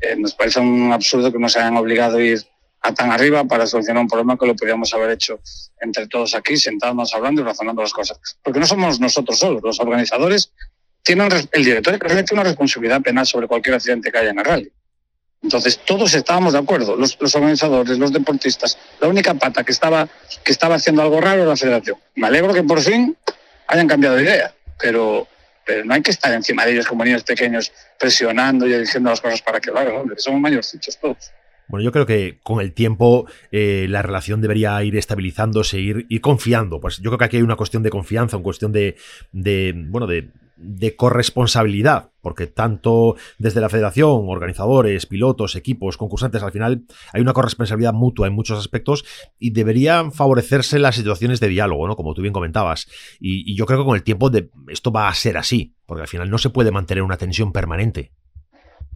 eh, 0.00 0.16
nos 0.16 0.34
parece 0.34 0.58
un 0.58 0.92
absurdo 0.92 1.30
que 1.30 1.38
nos 1.38 1.56
hayan 1.56 1.76
obligado 1.76 2.16
a 2.16 2.22
ir 2.22 2.42
a 2.82 2.94
tan 2.94 3.12
arriba 3.12 3.44
para 3.44 3.66
solucionar 3.66 4.02
un 4.02 4.08
problema 4.08 4.38
que 4.38 4.46
lo 4.46 4.56
podríamos 4.56 4.92
haber 4.94 5.10
hecho 5.10 5.40
entre 5.80 6.06
todos 6.06 6.34
aquí, 6.34 6.56
sentándonos 6.56 7.14
hablando 7.14 7.42
y 7.42 7.44
razonando 7.44 7.82
las 7.82 7.92
cosas. 7.92 8.18
Porque 8.42 8.58
no 8.58 8.66
somos 8.66 9.00
nosotros 9.00 9.38
solos, 9.38 9.62
los 9.62 9.80
organizadores 9.80 10.52
tienen, 11.02 11.28
el 11.52 11.64
director 11.64 11.92
de 11.92 11.98
tiene 11.98 12.24
una 12.32 12.44
responsabilidad 12.44 13.00
penal 13.02 13.26
sobre 13.26 13.46
cualquier 13.46 13.74
accidente 13.74 14.10
que 14.10 14.18
haya 14.18 14.30
en 14.30 14.38
el 14.38 14.44
rally. 14.44 14.72
Entonces, 15.42 15.78
todos 15.86 16.12
estábamos 16.12 16.52
de 16.52 16.58
acuerdo, 16.58 16.96
los, 16.96 17.16
los, 17.18 17.34
organizadores, 17.34 17.98
los 17.98 18.12
deportistas. 18.12 18.78
La 19.00 19.08
única 19.08 19.32
pata 19.34 19.64
que 19.64 19.72
estaba, 19.72 20.06
que 20.44 20.52
estaba 20.52 20.74
haciendo 20.74 21.00
algo 21.00 21.20
raro 21.20 21.42
era 21.42 21.50
la 21.50 21.56
federación. 21.56 21.96
Me 22.14 22.26
alegro 22.26 22.52
que 22.52 22.62
por 22.62 22.80
fin 22.80 23.16
hayan 23.68 23.88
cambiado 23.88 24.16
de 24.16 24.24
idea, 24.24 24.54
pero, 24.78 25.26
pero 25.64 25.84
no 25.84 25.94
hay 25.94 26.02
que 26.02 26.10
estar 26.10 26.32
encima 26.32 26.66
de 26.66 26.72
ellos 26.72 26.86
como 26.86 27.04
niños 27.04 27.22
pequeños 27.22 27.72
presionando 27.98 28.66
y 28.66 28.78
diciendo 28.78 29.08
las 29.08 29.20
cosas 29.20 29.40
para 29.40 29.60
que 29.60 29.70
lo 29.70 29.78
hagan, 29.78 29.96
hombre, 29.96 30.16
somos 30.18 30.40
mayorcitos 30.40 30.98
todos. 30.98 31.32
Bueno, 31.70 31.84
yo 31.84 31.92
creo 31.92 32.04
que 32.04 32.40
con 32.42 32.60
el 32.60 32.72
tiempo 32.72 33.26
eh, 33.52 33.86
la 33.88 34.02
relación 34.02 34.40
debería 34.40 34.82
ir 34.82 34.96
estabilizándose, 34.96 35.78
ir, 35.78 36.06
ir, 36.08 36.20
confiando. 36.20 36.80
Pues 36.80 36.98
yo 36.98 37.10
creo 37.10 37.18
que 37.18 37.24
aquí 37.26 37.36
hay 37.36 37.42
una 37.42 37.54
cuestión 37.54 37.84
de 37.84 37.90
confianza, 37.90 38.36
una 38.36 38.44
cuestión 38.44 38.72
de, 38.72 38.96
bueno, 39.88 40.08
de, 40.08 40.30
corresponsabilidad, 40.96 42.10
porque 42.20 42.48
tanto 42.48 43.16
desde 43.38 43.60
la 43.60 43.68
federación, 43.68 44.24
organizadores, 44.26 45.06
pilotos, 45.06 45.54
equipos, 45.54 45.96
concursantes, 45.96 46.42
al 46.42 46.52
final 46.52 46.82
hay 47.12 47.22
una 47.22 47.32
corresponsabilidad 47.32 47.92
mutua 47.92 48.26
en 48.26 48.34
muchos 48.34 48.58
aspectos 48.58 49.04
y 49.38 49.50
deberían 49.50 50.12
favorecerse 50.12 50.78
las 50.80 50.96
situaciones 50.96 51.38
de 51.38 51.48
diálogo, 51.48 51.86
¿no? 51.86 51.96
Como 51.96 52.14
tú 52.14 52.20
bien 52.20 52.34
comentabas. 52.34 52.88
Y, 53.20 53.54
yo 53.54 53.64
creo 53.64 53.78
que 53.78 53.84
con 53.84 53.96
el 53.96 54.02
tiempo 54.02 54.30
esto 54.68 54.90
va 54.90 55.08
a 55.08 55.14
ser 55.14 55.38
así, 55.38 55.76
porque 55.86 56.02
al 56.02 56.08
final 56.08 56.28
no 56.28 56.38
se 56.38 56.50
puede 56.50 56.72
mantener 56.72 57.04
una 57.04 57.16
tensión 57.16 57.52
permanente. 57.52 58.10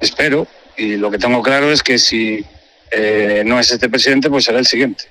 Espero, 0.01 0.49
y 0.77 0.97
lo 0.97 1.11
que 1.11 1.19
tengo 1.19 1.41
claro 1.41 1.71
es 1.71 1.83
que 1.83 1.99
si 1.99 2.45
eh, 2.95 3.43
no 3.45 3.59
es 3.59 3.71
este 3.71 3.89
presidente, 3.89 4.31
pues 4.31 4.45
será 4.45 4.59
el 4.59 4.67
siguiente. 4.67 5.05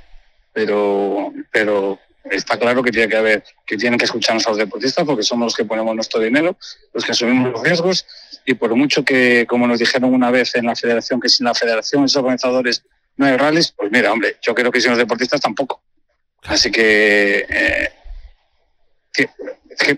Pero, 0.54 1.34
pero 1.52 2.00
está 2.24 2.58
claro 2.58 2.84
que 2.84 2.92
tiene 2.92 3.10
que 3.10 3.18
haber, 3.18 3.44
que 3.66 3.78
tienen 3.78 4.00
que 4.00 4.06
escucharnos 4.06 4.46
a 4.48 4.50
los 4.52 4.58
deportistas 4.58 5.06
porque 5.06 5.24
somos 5.24 5.48
los 5.48 5.56
que 5.56 5.66
ponemos 5.66 5.94
nuestro 5.96 6.22
dinero, 6.22 6.58
los 6.94 7.04
que 7.04 7.12
asumimos 7.12 7.52
los 7.52 7.62
riesgos 7.62 8.06
y 8.46 8.54
por 8.54 8.76
mucho 8.76 9.04
que, 9.04 9.46
como 9.48 9.68
nos 9.68 9.80
dijeron 9.80 10.14
una 10.14 10.32
vez 10.32 10.56
en 10.56 10.66
la 10.66 10.76
federación, 10.76 11.20
que 11.20 11.30
sin 11.30 11.46
la 11.46 11.54
federación, 11.54 12.06
esos 12.06 12.18
organizadores 12.18 12.84
no 13.18 13.26
hay 13.26 13.38
rallies, 13.38 13.72
pues 13.72 13.92
mira, 13.92 14.12
hombre, 14.12 14.38
yo 14.42 14.56
creo 14.56 14.72
que 14.72 14.82
sin 14.82 14.92
los 14.92 14.98
deportistas 14.98 15.42
tampoco. 15.42 15.82
Así 16.44 16.72
que, 16.72 17.46
eh, 17.50 17.90
que, 19.14 19.30
que 19.78 19.98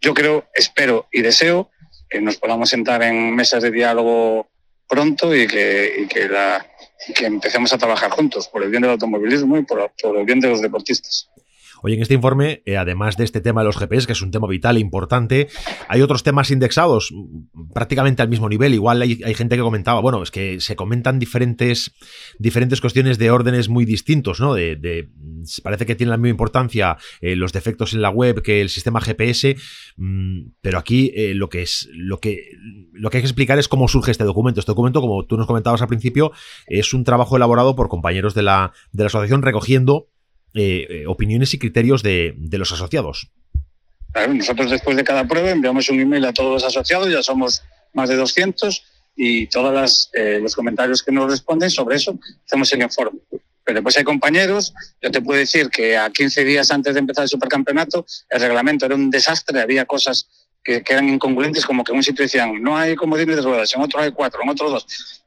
yo 0.00 0.14
creo, 0.14 0.48
espero 0.54 1.08
y 1.10 1.22
deseo 1.22 1.70
que 2.08 2.20
nos 2.20 2.36
podamos 2.36 2.68
sentar 2.68 3.02
en 3.02 3.34
mesas 3.34 3.62
de 3.62 3.70
diálogo 3.70 4.48
pronto 4.88 5.34
y 5.34 5.46
que, 5.46 6.02
y 6.02 6.06
que 6.06 6.28
la, 6.28 6.66
que 7.14 7.26
empecemos 7.26 7.72
a 7.72 7.78
trabajar 7.78 8.10
juntos 8.10 8.48
por 8.48 8.62
el 8.62 8.70
bien 8.70 8.82
del 8.82 8.92
automovilismo 8.92 9.56
y 9.58 9.62
por, 9.62 9.90
por 10.00 10.16
el 10.16 10.24
bien 10.24 10.40
de 10.40 10.48
los 10.48 10.60
deportistas. 10.60 11.30
Oye, 11.86 11.94
en 11.94 12.02
este 12.02 12.14
informe, 12.14 12.64
eh, 12.66 12.76
además 12.76 13.16
de 13.16 13.22
este 13.22 13.40
tema 13.40 13.60
de 13.60 13.66
los 13.66 13.76
GPS, 13.76 14.08
que 14.08 14.12
es 14.12 14.20
un 14.20 14.32
tema 14.32 14.48
vital 14.48 14.76
e 14.76 14.80
importante, 14.80 15.46
hay 15.86 16.02
otros 16.02 16.24
temas 16.24 16.50
indexados 16.50 17.12
mm, 17.12 17.72
prácticamente 17.72 18.22
al 18.22 18.28
mismo 18.28 18.48
nivel. 18.48 18.74
Igual 18.74 19.02
hay, 19.02 19.34
gente 19.34 19.54
que 19.54 19.62
comentaba, 19.62 20.00
bueno, 20.00 20.20
es 20.20 20.32
que 20.32 20.58
se 20.58 20.74
comentan 20.74 21.20
diferentes, 21.20 21.94
diferentes 22.40 22.80
cuestiones 22.80 23.18
de 23.18 23.30
órdenes 23.30 23.68
muy 23.68 23.84
distintos, 23.84 24.40
¿no? 24.40 24.54
De 24.54 25.08
parece 25.62 25.86
que 25.86 25.94
tienen 25.94 26.10
la 26.10 26.16
misma 26.16 26.30
importancia 26.30 26.96
eh, 27.20 27.36
los 27.36 27.52
defectos 27.52 27.92
en 27.94 28.02
la 28.02 28.10
web 28.10 28.42
que 28.42 28.60
el 28.60 28.68
sistema 28.68 29.00
GPS, 29.00 29.54
mmm, 29.96 30.40
pero 30.60 30.78
aquí 30.78 31.12
eh, 31.14 31.34
lo 31.34 31.48
que 31.48 31.62
es 31.62 31.88
lo 31.92 32.18
que 32.18 32.50
lo 32.94 33.10
que 33.10 33.18
hay 33.18 33.22
que 33.22 33.28
explicar 33.28 33.60
es 33.60 33.68
cómo 33.68 33.86
surge 33.86 34.10
este 34.10 34.24
documento. 34.24 34.58
Este 34.58 34.72
documento, 34.72 35.00
como 35.00 35.24
tú 35.24 35.36
nos 35.36 35.46
comentabas 35.46 35.82
al 35.82 35.88
principio, 35.88 36.32
es 36.66 36.92
un 36.94 37.04
trabajo 37.04 37.36
elaborado 37.36 37.76
por 37.76 37.88
compañeros 37.88 38.34
de 38.34 38.42
la, 38.42 38.72
de 38.90 39.04
la 39.04 39.06
asociación 39.06 39.42
recogiendo 39.42 40.08
eh, 40.56 40.86
eh, 40.88 41.06
opiniones 41.06 41.54
y 41.54 41.58
criterios 41.58 42.02
de, 42.02 42.34
de 42.36 42.58
los 42.58 42.72
asociados. 42.72 43.30
Nosotros 44.28 44.70
después 44.70 44.96
de 44.96 45.04
cada 45.04 45.28
prueba 45.28 45.50
enviamos 45.50 45.90
un 45.90 46.00
email 46.00 46.24
a 46.24 46.32
todos 46.32 46.50
los 46.50 46.64
asociados, 46.64 47.10
ya 47.10 47.22
somos 47.22 47.62
más 47.92 48.08
de 48.08 48.16
200 48.16 48.82
y 49.16 49.46
todos 49.48 50.10
eh, 50.12 50.38
los 50.40 50.54
comentarios 50.54 51.02
que 51.02 51.12
nos 51.12 51.30
responden 51.30 51.70
sobre 51.70 51.96
eso 51.96 52.18
hacemos 52.44 52.72
el 52.72 52.82
informe. 52.82 53.20
Pero 53.64 53.76
después 53.76 53.96
hay 53.96 54.04
compañeros, 54.04 54.72
yo 55.02 55.10
te 55.10 55.20
puedo 55.20 55.38
decir 55.38 55.68
que 55.70 55.96
a 55.96 56.10
15 56.10 56.44
días 56.44 56.70
antes 56.70 56.94
de 56.94 57.00
empezar 57.00 57.24
el 57.24 57.28
supercampeonato 57.28 58.06
el 58.30 58.40
reglamento 58.40 58.86
era 58.86 58.94
un 58.94 59.10
desastre, 59.10 59.60
había 59.60 59.86
cosas 59.86 60.28
que, 60.62 60.82
que 60.82 60.92
eran 60.92 61.08
incongruentes, 61.08 61.66
como 61.66 61.82
que 61.82 61.92
en 61.92 61.98
un 61.98 62.04
sitio 62.04 62.22
decían 62.22 62.62
no 62.62 62.76
hay 62.76 62.94
comodines 62.94 63.36
de 63.36 63.42
ruedas, 63.42 63.74
en 63.74 63.82
otro 63.82 64.00
hay 64.00 64.12
cuatro, 64.12 64.40
en 64.42 64.48
otro 64.50 64.70
dos. 64.70 64.86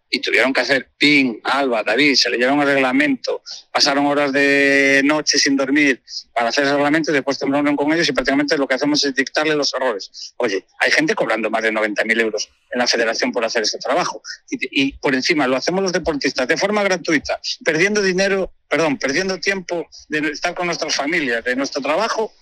Y 0.10 0.20
tuvieron 0.20 0.52
que 0.52 0.62
hacer 0.62 0.90
PIN, 0.98 1.40
Alba, 1.44 1.84
David, 1.84 2.16
se 2.16 2.30
leyeron 2.30 2.60
el 2.62 2.68
reglamento, 2.68 3.44
pasaron 3.72 4.08
horas 4.08 4.34
de 4.34 5.02
noche 5.06 5.38
sin 5.38 5.56
dormir 5.56 6.02
para 6.34 6.50
hacer 6.50 6.64
el 6.64 6.72
reglamento 6.72 7.12
y 7.12 7.14
después 7.14 7.38
terminaron 7.38 7.76
con 7.76 7.94
ellos 7.94 8.10
y 8.10 8.12
prácticamente 8.12 8.58
lo 8.58 8.68
que 8.68 8.74
hacemos 8.74 9.04
es 9.06 9.14
dictarle 9.14 9.56
los 9.56 9.74
errores. 9.74 10.34
Oye, 10.38 10.66
hay 10.80 10.92
gente 10.92 11.14
cobrando 11.14 11.50
más 11.52 11.62
de 11.62 11.72
90.000 11.72 12.22
euros 12.22 12.50
en 12.72 12.80
la 12.80 12.88
federación 12.88 13.32
por 13.32 13.46
hacer 13.46 13.62
este 13.64 13.78
trabajo 13.78 14.22
y, 14.50 14.94
por 14.94 15.14
encima 15.14 15.48
lo 15.48 15.56
hacemos 15.56 15.84
los 15.84 15.94
deportistas 15.94 16.48
de 16.48 16.58
forma 16.58 16.82
gratuita, 16.84 17.40
perdiendo 17.64 18.02
dinero, 18.02 18.52
perdón, 18.68 18.98
perdiendo 18.98 19.40
tiempo 19.40 19.88
de 20.08 20.30
estar 20.30 20.56
con 20.56 20.66
nuestras 20.66 20.96
familias, 20.96 21.44
de 21.44 21.56
nuestro 21.56 21.82
trabajo 21.82 22.34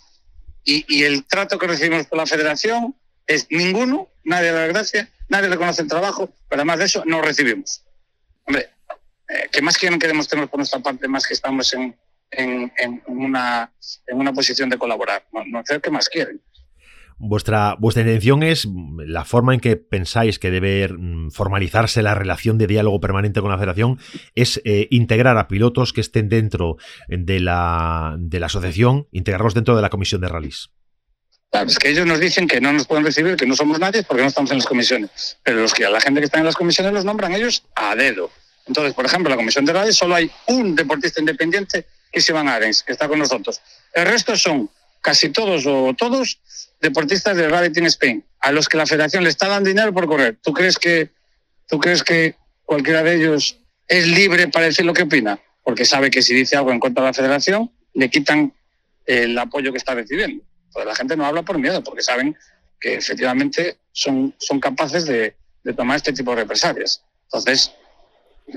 y, 0.63 0.85
y 0.87 1.03
el 1.03 1.25
trato 1.25 1.57
que 1.57 1.67
recibimos 1.67 2.07
por 2.07 2.17
la 2.17 2.25
federación 2.25 2.95
es 3.25 3.47
ninguno, 3.49 4.09
nadie 4.23 4.51
da 4.51 4.61
la 4.61 4.67
gracia 4.67 5.11
nadie 5.29 5.49
reconoce 5.49 5.81
el 5.81 5.87
trabajo, 5.87 6.29
pero 6.49 6.61
además 6.61 6.79
de 6.79 6.85
eso 6.85 7.03
no 7.05 7.21
recibimos. 7.21 7.83
Hombre, 8.45 8.69
eh, 9.27 9.49
¿qué 9.51 9.61
más 9.61 9.77
quieren 9.77 9.99
que 9.99 10.07
demostremos 10.07 10.49
por 10.49 10.59
nuestra 10.59 10.79
parte 10.79 11.07
más 11.07 11.27
que 11.27 11.33
estamos 11.33 11.73
en, 11.73 11.95
en, 12.31 13.01
una, 13.07 13.71
en 14.07 14.17
una 14.17 14.33
posición 14.33 14.69
de 14.69 14.77
colaborar? 14.77 15.25
No, 15.33 15.43
no 15.45 15.61
sé 15.65 15.79
qué 15.81 15.91
más 15.91 16.07
quieren. 16.09 16.41
Vuestra, 17.19 17.75
vuestra 17.79 18.03
intención 18.03 18.43
es 18.43 18.67
la 18.99 19.25
forma 19.25 19.55
en 19.55 19.59
que 19.59 19.75
pensáis 19.75 20.37
que 20.37 20.51
debe 20.51 20.87
mm, 20.87 21.31
formalizarse 21.31 22.03
la 22.03 22.13
relación 22.13 22.59
de 22.59 22.67
diálogo 22.67 22.99
permanente 22.99 23.41
con 23.41 23.49
la 23.49 23.57
federación 23.57 23.97
es 24.35 24.61
eh, 24.65 24.87
integrar 24.91 25.37
a 25.37 25.47
pilotos 25.47 25.93
que 25.93 26.01
estén 26.01 26.29
dentro 26.29 26.77
de 27.07 27.39
la, 27.39 28.15
de 28.19 28.39
la 28.39 28.45
asociación, 28.45 29.07
integrarlos 29.11 29.55
dentro 29.55 29.75
de 29.75 29.81
la 29.81 29.89
comisión 29.89 30.21
de 30.21 30.27
rallies. 30.27 30.69
Claro, 31.51 31.69
es 31.69 31.79
que 31.79 31.89
ellos 31.89 32.05
nos 32.05 32.19
dicen 32.19 32.47
que 32.47 32.59
no 32.59 32.73
nos 32.73 32.85
pueden 32.85 33.05
recibir, 33.05 33.35
que 33.37 33.45
no 33.45 33.55
somos 33.55 33.79
nadie 33.79 34.03
porque 34.03 34.21
no 34.21 34.27
estamos 34.27 34.51
en 34.51 34.57
las 34.57 34.65
comisiones. 34.65 35.37
Pero 35.43 35.61
los 35.61 35.73
que 35.73 35.85
a 35.85 35.89
la 35.89 36.01
gente 36.01 36.19
que 36.19 36.25
está 36.25 36.39
en 36.39 36.45
las 36.45 36.55
comisiones 36.55 36.93
los 36.93 37.05
nombran 37.05 37.33
ellos 37.33 37.63
a 37.75 37.95
dedo. 37.95 38.29
Entonces, 38.67 38.93
por 38.93 39.05
ejemplo, 39.05 39.29
en 39.29 39.31
la 39.31 39.37
comisión 39.37 39.65
de 39.65 39.73
rally 39.73 39.93
solo 39.93 40.15
hay 40.15 40.29
un 40.47 40.75
deportista 40.75 41.19
independiente 41.21 41.85
que 42.11 42.19
es 42.19 42.29
Iván 42.29 42.49
Arens, 42.49 42.83
que 42.83 42.91
está 42.91 43.07
con 43.07 43.19
nosotros. 43.19 43.61
El 43.93 44.05
resto 44.05 44.35
son 44.35 44.69
casi 45.01 45.29
todos 45.29 45.65
o 45.65 45.93
todos 45.97 46.39
deportistas 46.81 47.37
de 47.37 47.47
Rally 47.47 47.71
Team 47.71 47.85
Spain, 47.87 48.23
a 48.39 48.51
los 48.51 48.67
que 48.67 48.77
la 48.77 48.85
federación 48.85 49.23
le 49.23 49.29
está 49.29 49.47
dando 49.47 49.69
dinero 49.69 49.93
por 49.93 50.05
correr. 50.07 50.37
¿Tú 50.41 50.53
crees 50.53 50.77
que, 50.77 51.09
tú 51.67 51.79
crees 51.79 52.03
que 52.03 52.35
cualquiera 52.65 53.03
de 53.03 53.15
ellos 53.15 53.57
es 53.87 54.07
libre 54.07 54.47
para 54.49 54.65
decir 54.65 54.85
lo 54.85 54.93
que 54.93 55.03
opina? 55.03 55.39
Porque 55.63 55.85
sabe 55.85 56.11
que 56.11 56.21
si 56.21 56.33
dice 56.33 56.57
algo 56.57 56.71
en 56.71 56.79
contra 56.79 57.03
de 57.03 57.09
la 57.09 57.13
federación, 57.13 57.71
le 57.93 58.09
quitan 58.09 58.53
el 59.05 59.37
apoyo 59.37 59.71
que 59.71 59.77
está 59.77 59.95
recibiendo. 59.95 60.43
Pues 60.73 60.85
la 60.85 60.95
gente 60.95 61.15
no 61.15 61.25
habla 61.25 61.43
por 61.43 61.57
miedo, 61.57 61.83
porque 61.83 62.01
saben 62.01 62.35
que 62.79 62.95
efectivamente 62.95 63.77
son, 63.91 64.33
son 64.37 64.59
capaces 64.59 65.05
de, 65.05 65.35
de 65.63 65.73
tomar 65.73 65.97
este 65.97 66.13
tipo 66.13 66.31
de 66.31 66.37
represalias. 66.43 67.03
Entonces, 67.25 67.71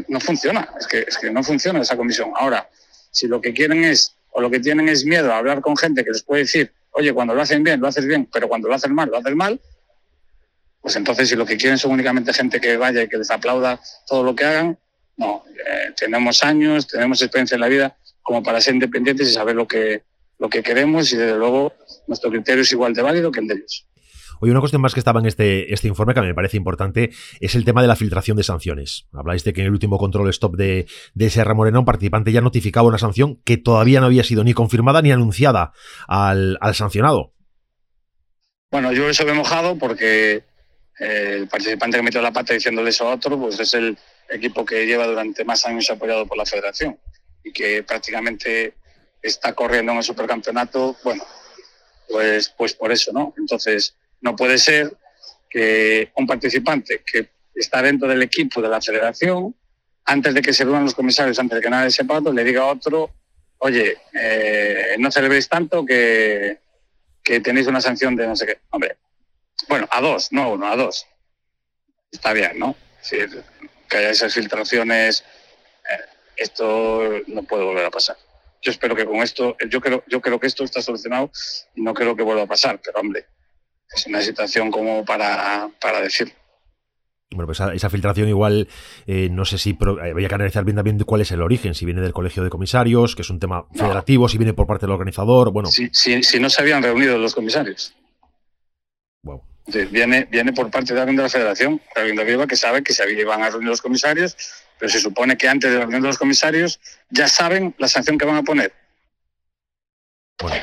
no 0.08 0.20
funciona, 0.20 0.68
es 0.78 0.86
que, 0.86 1.00
es 1.00 1.18
que 1.18 1.30
no 1.30 1.42
funciona 1.42 1.80
esa 1.80 1.96
comisión. 1.96 2.30
Ahora, 2.36 2.68
si 3.10 3.26
lo 3.26 3.40
que 3.40 3.52
quieren 3.52 3.84
es, 3.84 4.14
o 4.30 4.40
lo 4.40 4.50
que 4.50 4.60
tienen 4.60 4.88
es 4.88 5.04
miedo 5.04 5.32
a 5.32 5.38
hablar 5.38 5.60
con 5.60 5.76
gente 5.76 6.04
que 6.04 6.10
les 6.10 6.22
puede 6.22 6.42
decir, 6.42 6.72
oye, 6.92 7.12
cuando 7.12 7.34
lo 7.34 7.42
hacen 7.42 7.64
bien, 7.64 7.80
lo 7.80 7.88
haces 7.88 8.06
bien, 8.06 8.28
pero 8.32 8.48
cuando 8.48 8.68
lo 8.68 8.74
hacen 8.74 8.94
mal, 8.94 9.08
lo 9.08 9.18
haces 9.18 9.34
mal, 9.34 9.60
pues 10.80 10.96
entonces 10.96 11.28
si 11.28 11.36
lo 11.36 11.44
que 11.44 11.56
quieren 11.56 11.78
son 11.78 11.92
únicamente 11.92 12.32
gente 12.32 12.60
que 12.60 12.76
vaya 12.76 13.02
y 13.02 13.08
que 13.08 13.18
les 13.18 13.30
aplauda 13.30 13.80
todo 14.06 14.22
lo 14.22 14.34
que 14.34 14.44
hagan, 14.44 14.78
no, 15.16 15.44
eh, 15.48 15.92
tenemos 15.96 16.42
años, 16.42 16.86
tenemos 16.86 17.20
experiencia 17.20 17.56
en 17.56 17.60
la 17.60 17.68
vida 17.68 17.96
como 18.22 18.42
para 18.42 18.60
ser 18.60 18.74
independientes 18.74 19.28
y 19.28 19.32
saber 19.32 19.56
lo 19.56 19.66
que, 19.66 20.02
lo 20.38 20.48
que 20.48 20.62
queremos 20.62 21.12
y 21.12 21.16
desde 21.16 21.36
luego 21.36 21.74
nuestro 22.10 22.30
criterio 22.30 22.62
es 22.62 22.72
igual 22.72 22.92
de 22.92 23.02
válido 23.02 23.30
que 23.30 23.40
el 23.40 23.46
de 23.46 23.54
ellos. 23.54 23.86
Oye, 24.40 24.52
una 24.52 24.60
cuestión 24.60 24.80
más 24.82 24.94
que 24.94 25.00
estaba 25.00 25.20
en 25.20 25.26
este, 25.26 25.72
este 25.72 25.86
informe 25.86 26.14
que 26.14 26.20
a 26.20 26.22
mí 26.22 26.28
me 26.28 26.34
parece 26.34 26.56
importante 26.56 27.10
es 27.40 27.54
el 27.54 27.64
tema 27.64 27.82
de 27.82 27.88
la 27.88 27.94
filtración 27.94 28.36
de 28.36 28.42
sanciones. 28.42 29.06
Habláis 29.12 29.44
de 29.44 29.52
que 29.52 29.60
en 29.60 29.66
el 29.66 29.72
último 29.72 29.98
control 29.98 30.30
stop 30.30 30.56
de, 30.56 30.86
de 31.14 31.30
Serra 31.30 31.54
Moreno 31.54 31.80
un 31.80 31.84
participante 31.84 32.32
ya 32.32 32.40
notificaba 32.40 32.88
una 32.88 32.98
sanción 32.98 33.36
que 33.44 33.58
todavía 33.58 34.00
no 34.00 34.06
había 34.06 34.24
sido 34.24 34.42
ni 34.42 34.54
confirmada 34.54 35.02
ni 35.02 35.12
anunciada 35.12 35.72
al, 36.08 36.58
al 36.60 36.74
sancionado. 36.74 37.34
Bueno, 38.70 38.92
yo 38.92 39.08
eso 39.08 39.24
me 39.24 39.32
he 39.32 39.34
mojado 39.34 39.76
porque 39.76 40.44
eh, 40.98 41.36
el 41.38 41.48
participante 41.48 41.98
que 41.98 42.02
metió 42.02 42.22
la 42.22 42.32
pata 42.32 42.54
diciéndole 42.54 42.90
eso 42.90 43.08
a 43.08 43.14
otro, 43.14 43.38
pues 43.38 43.60
es 43.60 43.74
el 43.74 43.98
equipo 44.30 44.64
que 44.64 44.86
lleva 44.86 45.06
durante 45.06 45.44
más 45.44 45.66
años 45.66 45.90
apoyado 45.90 46.26
por 46.26 46.38
la 46.38 46.46
federación 46.46 46.98
y 47.44 47.52
que 47.52 47.82
prácticamente 47.82 48.74
está 49.20 49.52
corriendo 49.52 49.92
en 49.92 49.98
el 49.98 50.04
supercampeonato, 50.04 50.96
bueno, 51.04 51.24
pues, 52.10 52.48
pues 52.56 52.74
por 52.74 52.92
eso, 52.92 53.12
¿no? 53.12 53.34
Entonces, 53.38 53.94
no 54.20 54.36
puede 54.36 54.58
ser 54.58 54.96
que 55.48 56.10
un 56.16 56.26
participante 56.26 57.02
que 57.04 57.30
está 57.54 57.82
dentro 57.82 58.08
del 58.08 58.22
equipo 58.22 58.60
de 58.60 58.68
la 58.68 58.80
federación, 58.80 59.54
antes 60.04 60.34
de 60.34 60.42
que 60.42 60.52
se 60.52 60.64
reúnan 60.64 60.84
los 60.84 60.94
comisarios, 60.94 61.38
antes 61.38 61.56
de 61.56 61.62
que 61.62 61.70
nadie 61.70 61.90
sepa, 61.90 62.20
le 62.20 62.44
diga 62.44 62.62
a 62.62 62.66
otro, 62.66 63.10
oye, 63.58 63.98
eh, 64.12 64.96
no 64.98 65.10
celebréis 65.10 65.48
tanto 65.48 65.84
que, 65.84 66.58
que 67.22 67.40
tenéis 67.40 67.66
una 67.66 67.80
sanción 67.80 68.16
de 68.16 68.26
no 68.26 68.36
sé 68.36 68.46
qué. 68.46 68.58
Hombre, 68.70 68.96
bueno, 69.68 69.88
a 69.90 70.00
dos, 70.00 70.32
no 70.32 70.42
a 70.42 70.48
uno, 70.48 70.66
a 70.66 70.76
dos. 70.76 71.06
Está 72.10 72.32
bien, 72.32 72.58
¿no? 72.58 72.74
Si 73.02 73.16
que 73.88 73.96
haya 73.96 74.10
esas 74.10 74.34
filtraciones, 74.34 75.24
eh, 75.90 76.04
esto 76.36 77.02
no 77.26 77.42
puede 77.42 77.64
volver 77.64 77.86
a 77.86 77.90
pasar 77.90 78.16
yo 78.62 78.70
espero 78.70 78.94
que 78.94 79.06
con 79.06 79.16
esto, 79.16 79.56
yo 79.68 79.80
creo, 79.80 80.04
yo 80.06 80.20
creo 80.20 80.38
que 80.38 80.46
esto 80.46 80.64
está 80.64 80.82
solucionado 80.82 81.30
y 81.74 81.82
no 81.82 81.94
creo 81.94 82.14
que 82.14 82.22
vuelva 82.22 82.42
a 82.42 82.46
pasar, 82.46 82.80
pero 82.84 83.00
hombre, 83.00 83.26
es 83.94 84.06
una 84.06 84.20
situación 84.20 84.70
como 84.70 85.04
para, 85.04 85.70
para 85.80 86.00
decir. 86.00 86.32
Bueno, 87.32 87.46
pues 87.46 87.60
esa, 87.60 87.72
esa 87.72 87.88
filtración 87.88 88.28
igual, 88.28 88.68
eh, 89.06 89.28
no 89.30 89.44
sé 89.44 89.56
si 89.56 89.72
pro, 89.72 90.02
habría 90.02 90.28
que 90.28 90.34
analizar 90.34 90.64
bien 90.64 90.76
también 90.76 90.98
cuál 90.98 91.20
es 91.20 91.30
el 91.30 91.42
origen, 91.42 91.74
si 91.74 91.84
viene 91.84 92.00
del 92.00 92.12
colegio 92.12 92.42
de 92.42 92.50
comisarios, 92.50 93.14
que 93.14 93.22
es 93.22 93.30
un 93.30 93.38
tema 93.38 93.66
federativo, 93.72 94.24
no. 94.24 94.28
si 94.28 94.36
viene 94.36 94.52
por 94.52 94.66
parte 94.66 94.86
del 94.86 94.92
organizador, 94.92 95.52
bueno. 95.52 95.70
Si, 95.70 95.88
si, 95.92 96.22
si 96.22 96.40
no 96.40 96.50
se 96.50 96.60
habían 96.60 96.82
reunido 96.82 97.16
los 97.18 97.34
comisarios. 97.34 97.94
Wow. 99.22 99.42
Viene, 99.90 100.26
viene 100.28 100.52
por 100.52 100.70
parte 100.70 100.92
de 100.92 101.00
alguien 101.00 101.16
de 101.16 101.22
la 101.22 101.28
federación, 101.28 101.80
alguien 101.94 102.16
de 102.16 102.22
arriba 102.22 102.48
que 102.48 102.56
sabe 102.56 102.82
que 102.82 102.92
se 102.92 103.08
iban 103.12 103.44
a 103.44 103.50
reunir 103.50 103.68
los 103.68 103.80
comisarios 103.80 104.36
pero 104.80 104.90
se 104.90 104.98
supone 104.98 105.36
que 105.36 105.46
antes 105.46 105.70
de 105.70 105.76
la 105.76 105.82
reunión 105.82 106.00
de 106.02 106.08
los 106.08 106.18
comisarios 106.18 106.80
ya 107.10 107.28
saben 107.28 107.74
la 107.78 107.86
sanción 107.86 108.16
que 108.16 108.24
van 108.24 108.36
a 108.36 108.42
poner. 108.42 108.72
Bueno. 110.40 110.56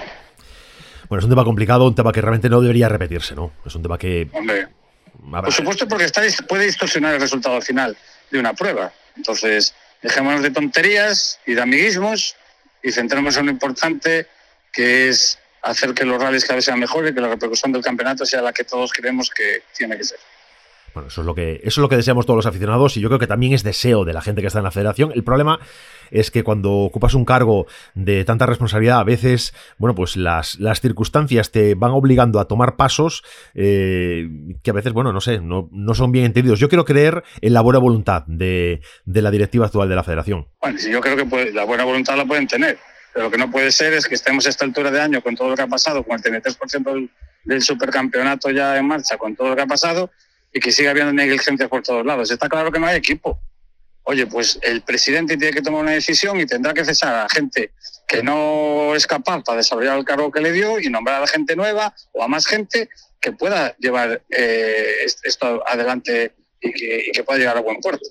Bueno, 1.08 1.20
es 1.20 1.24
un 1.24 1.30
tema 1.30 1.46
complicado, 1.46 1.88
un 1.88 1.96
tema 1.96 2.12
que 2.12 2.20
realmente 2.20 2.50
no 2.50 2.60
debería 2.60 2.90
repetirse, 2.90 3.36
¿no? 3.36 3.54
Es 3.64 3.76
un 3.76 3.84
tema 3.84 3.98
que... 3.98 4.28
Hombre, 4.34 4.68
por 5.32 5.54
supuesto 5.54 5.88
porque 5.88 6.06
está, 6.06 6.22
puede 6.48 6.66
distorsionar 6.66 7.14
el 7.14 7.22
resultado 7.22 7.62
final 7.62 7.96
de 8.32 8.40
una 8.40 8.54
prueba. 8.54 8.92
Entonces, 9.16 9.76
dejémonos 10.02 10.42
de 10.42 10.50
tonterías 10.50 11.40
y 11.46 11.54
de 11.54 11.62
amiguismos 11.62 12.36
y 12.82 12.92
centrémonos 12.92 13.38
en 13.38 13.46
lo 13.46 13.52
importante, 13.52 14.28
que 14.74 15.10
es 15.10 15.38
hacer 15.62 15.94
que 15.94 16.06
los 16.06 16.22
rallies 16.22 16.44
cada 16.44 16.56
vez 16.56 16.66
sean 16.66 16.80
mejores 16.80 17.12
y 17.12 17.14
que 17.14 17.22
la 17.22 17.30
repercusión 17.30 17.72
del 17.72 17.84
campeonato 17.84 18.26
sea 18.26 18.42
la 18.42 18.52
que 18.52 18.64
todos 18.64 18.92
creemos 18.92 19.30
que 19.30 19.62
tiene 19.76 19.96
que 19.98 20.04
ser. 20.04 20.20
Bueno, 20.98 21.10
eso 21.10 21.22
es 21.22 21.28
lo 21.28 21.36
que 21.36 21.58
eso 21.58 21.68
es 21.68 21.78
lo 21.78 21.90
que 21.90 21.96
deseamos 21.96 22.26
todos 22.26 22.38
los 22.38 22.48
aficionados 22.48 22.98
y 22.98 23.02
yo 23.02 23.08
creo 23.08 23.20
que 23.20 23.28
también 23.28 23.54
es 23.54 23.62
deseo 23.62 24.04
de 24.04 24.14
la 24.14 24.22
gente 24.22 24.42
que 24.42 24.48
está 24.48 24.58
en 24.58 24.64
la 24.64 24.72
federación. 24.72 25.12
El 25.14 25.24
problema 25.24 25.60
es 26.10 26.32
que 26.32 26.44
cuando 26.44 26.72
ocupas 26.72 27.14
un 27.14 27.24
cargo 27.24 27.68
de 27.94 28.26
tanta 28.26 28.48
responsabilidad, 28.48 28.98
a 28.98 29.04
veces, 29.04 29.54
bueno, 29.78 29.94
pues 29.94 30.18
las, 30.18 30.60
las 30.60 30.82
circunstancias 30.82 31.52
te 31.52 31.76
van 31.76 31.92
obligando 31.92 32.40
a 32.40 32.48
tomar 32.48 32.78
pasos 32.78 33.24
eh, 33.54 34.28
que 34.64 34.72
a 34.72 34.74
veces, 34.74 34.92
bueno, 34.92 35.14
no 35.14 35.22
sé, 35.22 35.40
no, 35.40 35.70
no, 35.72 35.94
son 35.94 36.12
bien 36.12 36.26
entendidos. 36.26 36.58
Yo 36.60 36.68
quiero 36.68 36.84
creer 36.84 37.24
en 37.42 37.54
la 37.54 37.62
buena 37.62 37.78
voluntad 37.78 38.24
de, 38.26 38.82
de 39.06 39.22
la 39.22 39.30
directiva 39.30 39.68
actual 39.68 39.90
de 39.90 39.96
la 39.96 40.04
federación. 40.04 40.48
Bueno, 40.60 40.80
sí, 40.80 40.92
yo 40.92 41.00
creo 41.00 41.16
que 41.16 41.26
puede, 41.26 41.54
la 41.54 41.66
buena 41.66 41.84
voluntad 41.84 42.18
la 42.18 42.26
pueden 42.26 42.48
tener, 42.48 42.80
pero 43.14 43.26
lo 43.26 43.32
que 43.32 43.38
no 43.38 43.52
puede 43.52 43.72
ser 43.72 43.94
es 43.94 44.08
que 44.08 44.16
estemos 44.16 44.48
a 44.48 44.50
esta 44.50 44.66
altura 44.66 44.90
de 44.90 45.00
año 45.00 45.22
con 45.22 45.36
todo 45.36 45.50
lo 45.50 45.56
que 45.56 45.62
ha 45.62 45.68
pasado, 45.68 46.02
con 46.02 46.16
el 46.16 46.24
33% 46.24 46.92
del, 46.92 47.12
del 47.44 47.62
supercampeonato 47.62 48.50
ya 48.50 48.76
en 48.80 48.88
marcha, 48.88 49.16
con 49.20 49.36
todo 49.36 49.50
lo 49.50 49.56
que 49.56 49.62
ha 49.62 49.68
pasado 49.68 50.10
y 50.58 50.60
que 50.60 50.72
siga 50.72 50.90
habiendo 50.90 51.14
negligencias 51.14 51.70
por 51.70 51.84
todos 51.84 52.04
lados. 52.04 52.32
Está 52.32 52.50
claro 52.50 52.72
que 52.72 52.80
no 52.80 52.88
hay 52.88 52.98
equipo. 52.98 53.40
Oye, 54.04 54.26
pues 54.26 54.58
el 54.64 54.82
presidente 54.82 55.38
tiene 55.38 55.54
que 55.54 55.62
tomar 55.62 55.82
una 55.82 55.92
decisión 55.92 56.40
y 56.40 56.48
tendrá 56.48 56.74
que 56.74 56.84
cesar 56.84 57.14
a 57.14 57.30
gente 57.30 57.74
que 58.08 58.24
no 58.24 58.96
es 58.96 59.06
capaz 59.06 59.44
para 59.44 59.58
desarrollar 59.58 60.00
el 60.00 60.06
cargo 60.06 60.32
que 60.32 60.42
le 60.42 60.52
dio 60.52 60.80
y 60.80 60.90
nombrar 60.90 61.22
a 61.22 61.28
gente 61.28 61.56
nueva 61.56 61.94
o 62.14 62.24
a 62.24 62.28
más 62.28 62.48
gente 62.48 62.90
que 63.22 63.34
pueda 63.34 63.76
llevar 63.78 64.24
eh, 64.32 65.06
esto 65.24 65.64
adelante 65.68 66.34
y 66.60 66.72
que, 66.74 67.24
pueda 67.24 67.38
llegar 67.38 67.58
a 67.58 67.62
buen 67.62 67.80
puerto. 67.80 68.10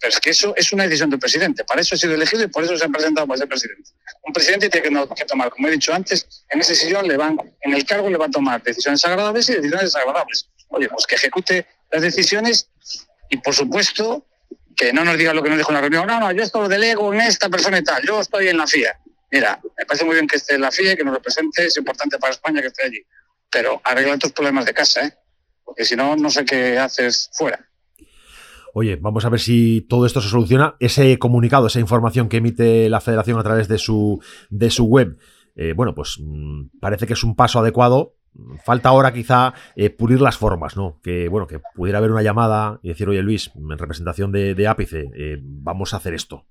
Pero 0.00 0.12
es 0.12 0.18
que 0.18 0.30
eso 0.30 0.52
es 0.56 0.72
una 0.72 0.84
decisión 0.84 1.10
del 1.10 1.20
presidente. 1.20 1.62
Para 1.64 1.80
eso 1.80 1.94
ha 1.94 1.98
sido 1.98 2.14
elegido 2.14 2.42
y 2.42 2.48
por 2.48 2.64
eso 2.64 2.76
se 2.76 2.86
ha 2.86 2.88
presentado 2.88 3.28
para 3.28 3.38
ser 3.38 3.48
presidente. 3.48 3.90
Un 4.24 4.32
presidente 4.32 4.68
tiene 4.68 4.88
que, 4.88 5.14
que 5.14 5.24
tomar, 5.26 5.50
como 5.50 5.68
he 5.68 5.70
dicho 5.70 5.94
antes, 5.94 6.44
en 6.48 6.60
ese 6.60 6.74
sillón 6.74 7.06
le 7.06 7.16
van, 7.16 7.38
en 7.60 7.72
el 7.72 7.84
cargo 7.84 8.10
le 8.10 8.16
va 8.16 8.26
a 8.26 8.30
tomar 8.30 8.60
decisiones 8.62 9.04
agradables 9.04 9.48
y 9.48 9.52
decisiones 9.52 9.84
desagradables. 9.92 10.48
Oye, 10.74 10.88
pues 10.88 11.06
que 11.06 11.14
ejecute 11.14 11.66
las 11.90 12.02
decisiones 12.02 12.70
y, 13.30 13.38
por 13.38 13.54
supuesto, 13.54 14.26
que 14.76 14.92
no 14.92 15.04
nos 15.04 15.16
diga 15.16 15.34
lo 15.34 15.42
que 15.42 15.48
nos 15.48 15.58
dijo 15.58 15.70
en 15.70 15.74
la 15.74 15.80
reunión. 15.80 16.06
No, 16.06 16.20
no, 16.20 16.32
yo 16.32 16.42
esto 16.42 16.60
lo 16.60 16.68
delego 16.68 17.12
en 17.12 17.20
esta 17.20 17.48
persona 17.48 17.78
y 17.78 17.84
tal. 17.84 18.02
Yo 18.06 18.20
estoy 18.20 18.48
en 18.48 18.56
la 18.56 18.66
FIA. 18.66 18.98
Mira, 19.30 19.60
me 19.78 19.86
parece 19.86 20.04
muy 20.04 20.14
bien 20.14 20.26
que 20.26 20.36
esté 20.36 20.54
en 20.54 20.60
la 20.60 20.70
FIA 20.70 20.92
y 20.92 20.96
que 20.96 21.04
nos 21.04 21.14
represente. 21.14 21.66
Es 21.66 21.76
importante 21.76 22.18
para 22.18 22.32
España 22.32 22.60
que 22.60 22.68
esté 22.68 22.84
allí. 22.84 23.02
Pero 23.50 23.80
arregla 23.84 24.18
tus 24.18 24.32
problemas 24.32 24.66
de 24.66 24.74
casa, 24.74 25.06
¿eh? 25.06 25.14
Porque 25.64 25.84
si 25.84 25.96
no, 25.96 26.16
no 26.16 26.30
sé 26.30 26.44
qué 26.44 26.78
haces 26.78 27.30
fuera. 27.32 27.68
Oye, 28.76 28.96
vamos 28.96 29.24
a 29.24 29.28
ver 29.28 29.40
si 29.40 29.86
todo 29.88 30.04
esto 30.04 30.20
se 30.20 30.28
soluciona. 30.28 30.74
Ese 30.80 31.18
comunicado, 31.18 31.68
esa 31.68 31.80
información 31.80 32.28
que 32.28 32.38
emite 32.38 32.88
la 32.88 33.00
federación 33.00 33.38
a 33.38 33.42
través 33.44 33.68
de 33.68 33.78
su, 33.78 34.20
de 34.50 34.70
su 34.70 34.84
web, 34.86 35.16
eh, 35.54 35.72
bueno, 35.74 35.94
pues 35.94 36.18
mm, 36.20 36.78
parece 36.80 37.06
que 37.06 37.12
es 37.12 37.22
un 37.22 37.36
paso 37.36 37.60
adecuado. 37.60 38.16
Falta 38.64 38.88
ahora 38.88 39.12
quizá 39.12 39.54
eh, 39.76 39.90
pulir 39.90 40.20
las 40.20 40.36
formas, 40.36 40.76
¿no? 40.76 41.00
Que 41.02 41.28
bueno, 41.28 41.46
que 41.46 41.60
pudiera 41.74 41.98
haber 41.98 42.10
una 42.10 42.22
llamada 42.22 42.80
y 42.82 42.88
decir, 42.88 43.08
oye 43.08 43.22
Luis, 43.22 43.50
en 43.54 43.78
representación 43.78 44.32
de, 44.32 44.66
Ápice, 44.68 45.10
eh, 45.16 45.36
vamos 45.40 45.94
a 45.94 45.98
hacer 45.98 46.14
esto. 46.14 46.44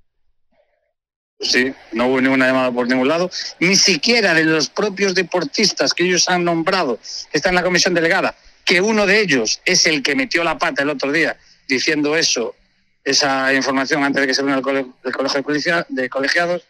Sí, 1.39 1.73
no 1.91 2.07
hubo 2.07 2.21
ninguna 2.21 2.47
llamada 2.47 2.71
por 2.71 2.87
ningún 2.87 3.09
lado, 3.09 3.29
ni 3.59 3.75
siquiera 3.75 4.33
de 4.33 4.45
los 4.45 4.69
propios 4.69 5.13
deportistas 5.13 5.93
que 5.93 6.05
ellos 6.05 6.29
han 6.29 6.45
nombrado, 6.45 6.99
que 7.31 7.37
están 7.37 7.51
en 7.51 7.55
la 7.55 7.63
comisión 7.63 7.93
delegada, 7.93 8.33
que 8.63 8.79
uno 8.79 9.05
de 9.05 9.19
ellos 9.19 9.59
es 9.65 9.85
el 9.85 10.01
que 10.01 10.15
metió 10.15 10.43
la 10.43 10.57
pata 10.57 10.83
el 10.83 10.89
otro 10.89 11.11
día 11.11 11.35
diciendo 11.67 12.15
eso, 12.15 12.55
esa 13.03 13.53
información 13.53 14.03
antes 14.03 14.21
de 14.21 14.27
que 14.27 14.33
se 14.33 14.41
reúna 14.41 14.57
el, 14.57 14.61
colegio, 14.61 15.85
de, 15.89 16.09
colegiados, 16.09 16.63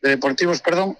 de 0.00 0.10
deportivos, 0.10 0.60
perdón, 0.60 0.96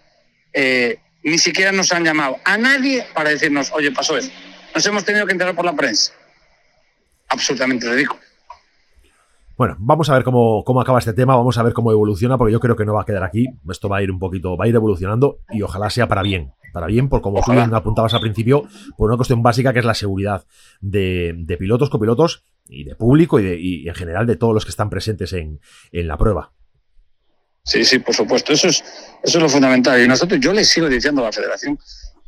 eh, 0.53 0.99
ni 1.23 1.39
siquiera 1.39 1.73
nos 1.73 1.93
han 1.93 2.05
llamado 2.05 2.37
a 2.45 2.57
nadie 2.59 3.07
para 3.15 3.31
decirnos, 3.31 3.71
oye, 3.73 3.91
pasó 3.93 4.17
esto. 4.17 4.35
Nos 4.75 4.87
hemos 4.87 5.05
tenido 5.05 5.27
que 5.27 5.33
enterar 5.33 5.55
por 5.55 5.65
la 5.65 5.75
prensa. 5.75 6.13
Absolutamente 7.29 7.91
ridículo. 7.91 8.21
Bueno, 9.57 9.77
vamos 9.79 10.09
a 10.09 10.15
ver 10.15 10.25
cómo, 10.25 10.65
cómo, 10.65 10.81
acaba 10.81 10.99
este 10.99 11.13
tema, 11.13 11.37
vamos 11.37 11.59
a 11.59 11.63
ver 11.63 11.75
cómo 11.75 11.93
evoluciona, 11.93 12.39
porque 12.39 12.53
yo 12.53 12.61
creo 12.61 12.77
que 12.77 12.87
no 12.87 12.95
va 12.95 13.03
a 13.03 13.05
quedar 13.05 13.25
aquí. 13.25 13.47
Esto 13.69 13.91
va 13.91 13.99
a 13.99 14.03
ir 14.03 14.11
un 14.11 14.19
poquito, 14.19 14.57
va 14.57 14.65
a 14.65 14.69
ir 14.69 14.75
evolucionando 14.75 15.41
y 15.51 15.61
ojalá 15.61 15.91
sea 15.91 16.09
para 16.09 16.23
bien. 16.23 16.55
Para 16.73 16.87
bien, 16.87 17.09
por 17.09 17.21
como 17.21 17.43
tú 17.43 17.53
tú 17.53 17.77
apuntabas 17.77 18.15
al 18.15 18.21
principio, 18.21 18.65
por 18.97 19.11
una 19.11 19.17
cuestión 19.17 19.43
básica 19.43 19.73
que 19.73 19.81
es 19.81 19.85
la 19.85 19.95
seguridad 19.95 20.47
de, 20.81 21.57
pilotos, 21.59 21.91
copilotos 21.91 22.45
y 22.69 22.85
de 22.85 22.95
público 22.95 23.41
y, 23.41 23.43
de, 23.43 23.89
en 23.89 23.95
general 23.95 24.27
de 24.27 24.37
todos 24.37 24.55
los 24.55 24.65
que 24.65 24.71
están 24.71 24.89
presentes 24.89 25.33
en, 25.33 25.61
en 25.93 26.09
la 26.09 26.17
prueba. 26.17 26.53
Sí, 27.65 27.85
sí, 27.85 27.99
por 27.99 28.15
supuesto. 28.15 28.53
Eso 28.53 28.69
es, 28.69 28.83
eso 29.23 29.39
es 29.39 29.43
lo 29.43 29.49
fundamental. 29.49 30.03
Y 30.03 30.09
nosotros, 30.09 30.41
yo 30.41 30.53
le 30.53 30.65
sigo 30.65 30.89
diciendo 30.89 31.23
a 31.23 31.27
la 31.27 31.33
federación 31.33 31.79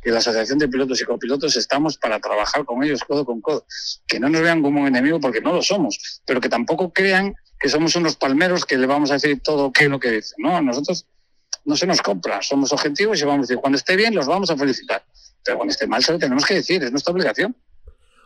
que 0.01 0.11
la 0.11 0.19
Asociación 0.19 0.59
de 0.59 0.67
Pilotos 0.67 1.01
y 1.01 1.05
Copilotos 1.05 1.55
estamos 1.55 1.97
para 1.97 2.19
trabajar 2.19 2.65
con 2.65 2.83
ellos 2.83 3.03
codo 3.03 3.25
con 3.25 3.41
codo. 3.41 3.65
Que 4.07 4.19
no 4.19 4.29
nos 4.29 4.41
vean 4.41 4.61
como 4.61 4.81
un 4.81 4.87
enemigo 4.87 5.19
porque 5.19 5.41
no 5.41 5.53
lo 5.53 5.61
somos, 5.61 6.21
pero 6.25 6.41
que 6.41 6.49
tampoco 6.49 6.91
crean 6.91 7.33
que 7.59 7.69
somos 7.69 7.95
unos 7.95 8.17
palmeros 8.17 8.65
que 8.65 8.77
le 8.77 8.85
vamos 8.85 9.09
a 9.11 9.13
decir 9.13 9.41
todo 9.41 9.71
lo 9.87 9.99
que 9.99 10.11
dicen. 10.11 10.35
No, 10.39 10.57
a 10.57 10.61
nosotros 10.61 11.05
no 11.65 11.77
se 11.77 11.87
nos 11.87 12.01
compra, 12.01 12.41
somos 12.41 12.73
objetivos 12.73 13.21
y 13.21 13.23
vamos 13.23 13.39
a 13.39 13.47
decir, 13.47 13.57
cuando 13.57 13.77
esté 13.77 13.95
bien 13.95 14.13
los 14.13 14.27
vamos 14.27 14.49
a 14.49 14.57
felicitar, 14.57 15.05
pero 15.43 15.57
cuando 15.57 15.71
esté 15.71 15.87
mal 15.87 16.03
se 16.03 16.11
lo 16.11 16.19
tenemos 16.19 16.45
que 16.45 16.55
decir, 16.55 16.83
es 16.83 16.91
nuestra 16.91 17.13
obligación. 17.13 17.55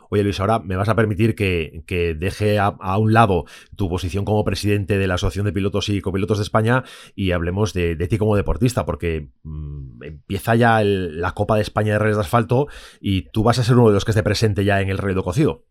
Oye 0.10 0.24
Luis, 0.24 0.39
ahora 0.39 0.60
me 0.60 0.76
vas 0.76 0.89
a 0.89 0.96
permitir 0.96 1.36
que, 1.36 1.84
deje 2.17 2.60
a, 2.60 2.98
un 2.98 3.13
lado 3.13 3.46
tu 3.76 3.89
posición 3.89 4.26
como 4.26 4.43
presidente 4.43 4.98
de 4.98 5.08
la 5.08 5.15
Asociación 5.15 5.46
de 5.46 5.54
Pilotos 5.54 5.89
y 5.89 6.02
Copilotos 6.02 6.38
de 6.38 6.43
España 6.43 6.84
y 7.15 7.32
hablemos 7.32 7.74
de, 7.74 7.96
ti 8.08 8.17
como 8.17 8.36
deportista, 8.36 8.86
porque 8.86 9.30
mm, 9.43 10.04
empieza 10.04 10.56
ya 10.56 10.82
la 10.84 11.34
Copa 11.34 11.56
de 11.56 11.62
España 11.62 11.93
de 11.93 12.00
Redes 12.00 12.17
de 12.17 12.22
Asfalto 12.22 12.67
y 13.00 13.30
tú 13.32 13.43
vas 13.43 13.60
a 13.60 13.63
ser 13.63 13.76
uno 13.76 13.88
de 13.88 13.93
los 13.93 14.06
que 14.06 14.12
esté 14.12 14.24
presente 14.24 14.63
ya 14.63 14.82
en 14.82 14.89
el 14.89 14.98
Rey 14.98 15.15
Cocido. 15.15 15.65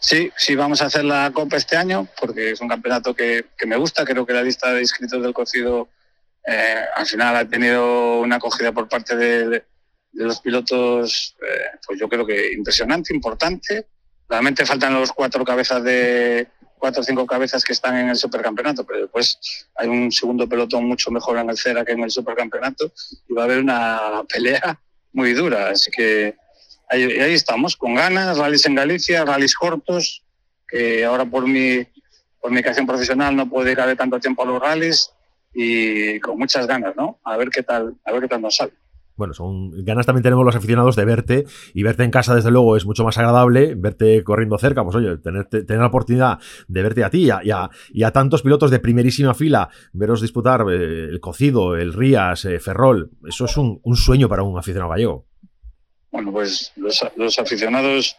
Sí, 0.00 0.30
sí, 0.36 0.54
vamos 0.54 0.80
a 0.80 0.86
hacer 0.86 1.04
la 1.04 1.30
Copa 1.32 1.56
este 1.56 1.76
año 1.76 2.06
porque 2.20 2.52
es 2.52 2.60
un 2.60 2.68
campeonato 2.68 3.14
que, 3.14 3.46
me 3.66 3.76
gusta. 3.76 4.04
Creo 4.04 4.24
que 4.24 4.32
la 4.32 4.42
lista 4.42 4.72
de 4.72 4.80
inscritos 4.80 5.20
del 5.22 5.34
cocido 5.34 5.88
eh, 6.46 6.84
al 6.94 7.06
final 7.06 7.36
ha 7.36 7.44
tenido 7.44 8.20
una 8.20 8.36
acogida 8.36 8.72
por 8.72 8.88
parte 8.88 9.16
de 9.16 9.64
de 10.18 10.24
los 10.24 10.40
pilotos, 10.40 11.36
eh, 11.40 11.78
pues 11.86 11.98
yo 12.00 12.08
creo 12.08 12.26
que 12.26 12.52
impresionante, 12.52 13.14
importante. 13.14 13.86
Realmente 14.28 14.66
faltan 14.66 14.92
los 14.94 15.12
cuatro 15.12 15.44
cabezas 15.44 15.82
de 15.84 16.48
cuatro 16.76 17.02
o 17.02 17.04
cinco 17.04 17.24
cabezas 17.24 17.64
que 17.64 17.72
están 17.72 17.96
en 17.96 18.08
el 18.08 18.16
supercampeonato, 18.16 18.84
pero 18.84 19.02
después 19.02 19.38
hay 19.76 19.88
un 19.88 20.10
segundo 20.10 20.48
pelotón 20.48 20.86
mucho 20.86 21.10
mejor 21.12 21.38
en 21.38 21.50
el 21.50 21.56
Cera 21.56 21.84
que 21.84 21.92
en 21.92 22.02
el 22.02 22.10
supercampeonato 22.10 22.92
y 23.28 23.32
va 23.32 23.42
a 23.42 23.44
haber 23.44 23.58
una 23.58 24.24
pelea 24.32 24.80
muy 25.12 25.34
dura. 25.34 25.70
Así 25.70 25.90
que 25.92 26.34
ahí, 26.90 27.04
estamos, 27.32 27.76
con 27.76 27.94
ganas, 27.94 28.38
rallies 28.38 28.66
en 28.66 28.74
Galicia, 28.74 29.24
rallies 29.24 29.54
cortos, 29.54 30.24
que 30.66 31.04
ahora 31.04 31.24
por 31.26 31.46
mi, 31.46 31.86
por 32.40 32.50
mi 32.50 32.60
profesional 32.60 33.36
no 33.36 33.48
puedo 33.48 33.64
dedicarle 33.64 33.94
tanto 33.94 34.18
tiempo 34.18 34.42
a 34.42 34.46
los 34.46 34.60
rallies 34.60 35.12
y 35.54 36.18
con 36.18 36.38
muchas 36.38 36.66
ganas, 36.66 36.96
¿no? 36.96 37.20
A 37.22 37.36
ver 37.36 37.50
qué 37.50 37.62
tal, 37.62 37.94
a 38.04 38.12
ver 38.12 38.22
qué 38.22 38.28
tal 38.28 38.42
nos 38.42 38.56
sale 38.56 38.72
bueno, 39.18 39.34
son 39.34 39.72
ganas 39.84 40.06
también 40.06 40.22
tenemos 40.22 40.44
los 40.44 40.54
aficionados 40.54 40.94
de 40.94 41.04
verte 41.04 41.44
y 41.74 41.82
verte 41.82 42.04
en 42.04 42.10
casa 42.12 42.36
desde 42.36 42.52
luego 42.52 42.76
es 42.76 42.86
mucho 42.86 43.02
más 43.02 43.18
agradable, 43.18 43.74
verte 43.74 44.22
corriendo 44.22 44.56
cerca, 44.58 44.84
pues 44.84 44.94
oye, 44.94 45.18
tener, 45.18 45.46
tener 45.46 45.78
la 45.78 45.88
oportunidad 45.88 46.38
de 46.68 46.82
verte 46.82 47.02
a 47.02 47.10
ti 47.10 47.24
y 47.24 47.30
a, 47.30 47.68
y 47.92 48.02
a, 48.04 48.10
tantos 48.12 48.42
pilotos 48.42 48.70
de 48.70 48.78
primerísima 48.78 49.34
fila, 49.34 49.68
veros 49.92 50.22
disputar 50.22 50.64
eh, 50.70 51.08
el 51.10 51.18
Cocido, 51.20 51.76
el 51.76 51.92
Rías, 51.92 52.44
eh, 52.44 52.60
Ferrol, 52.60 53.10
eso 53.26 53.46
es 53.46 53.56
un, 53.56 53.80
sueño 53.96 54.28
para 54.28 54.44
un 54.44 54.56
aficionado 54.56 54.90
gallego. 54.90 55.26
Bueno, 56.12 56.30
pues 56.30 56.72
los, 56.76 57.38
aficionados 57.40 58.16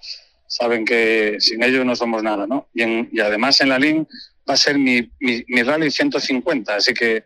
saben 0.48 0.84
que 0.84 1.38
sin 1.40 1.64
ellos 1.64 1.86
no 1.86 1.96
somos 1.96 2.22
nada, 2.22 2.46
¿no? 2.46 2.68
Y, 2.74 3.20
además 3.22 3.62
en 3.62 3.70
la 3.70 3.80
LIN 3.80 4.06
va 4.48 4.56
a 4.56 4.58
ser 4.58 4.78
mi, 4.78 5.10
mi, 5.22 5.46
mi 5.48 5.64
rally 5.64 5.90
150, 5.90 6.76
así 6.76 6.94
que 6.94 7.24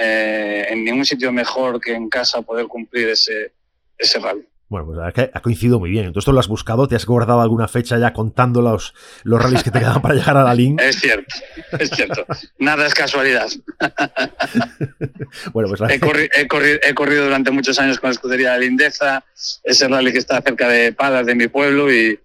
eh, 0.00 0.66
en 0.70 0.84
ningún 0.84 1.04
sitio 1.04 1.32
mejor 1.32 1.80
que 1.80 1.94
en 1.94 2.08
casa 2.08 2.42
poder 2.42 2.66
cumplir 2.66 3.08
ese, 3.08 3.52
ese 3.96 4.18
rally. 4.18 4.46
Bueno, 4.68 4.86
pues 4.86 5.30
ha 5.32 5.40
coincidido 5.40 5.78
muy 5.78 5.88
bien. 5.88 6.04
Entonces, 6.04 6.26
¿tú 6.26 6.32
lo 6.32 6.40
has 6.40 6.48
buscado? 6.48 6.86
¿Te 6.88 6.94
has 6.94 7.06
guardado 7.06 7.40
alguna 7.40 7.68
fecha 7.68 7.98
ya 7.98 8.12
contando 8.12 8.60
los, 8.60 8.92
los 9.22 9.42
rallies 9.42 9.62
que 9.62 9.70
te 9.70 9.78
quedan 9.78 10.02
para 10.02 10.14
llegar 10.14 10.36
a 10.36 10.44
la 10.44 10.54
link? 10.54 10.78
Es 10.82 11.00
cierto, 11.00 11.34
es 11.78 11.88
cierto. 11.88 12.26
Nada 12.58 12.86
es 12.86 12.92
casualidad. 12.92 13.48
bueno, 15.54 15.70
pues 15.70 15.90
he, 15.90 16.46
corrido, 16.46 17.24
durante 17.24 17.50
muchos 17.50 17.78
años 17.78 17.98
con 17.98 18.08
la 18.08 18.12
escudería 18.12 18.52
de 18.52 18.60
Lindeza, 18.60 19.24
ese 19.64 19.88
rally 19.88 20.12
que 20.12 20.18
está 20.18 20.42
cerca 20.42 20.68
de 20.68 20.92
Palas, 20.92 21.24
de 21.24 21.34
mi 21.34 21.48
pueblo, 21.48 21.92
y, 21.92 22.18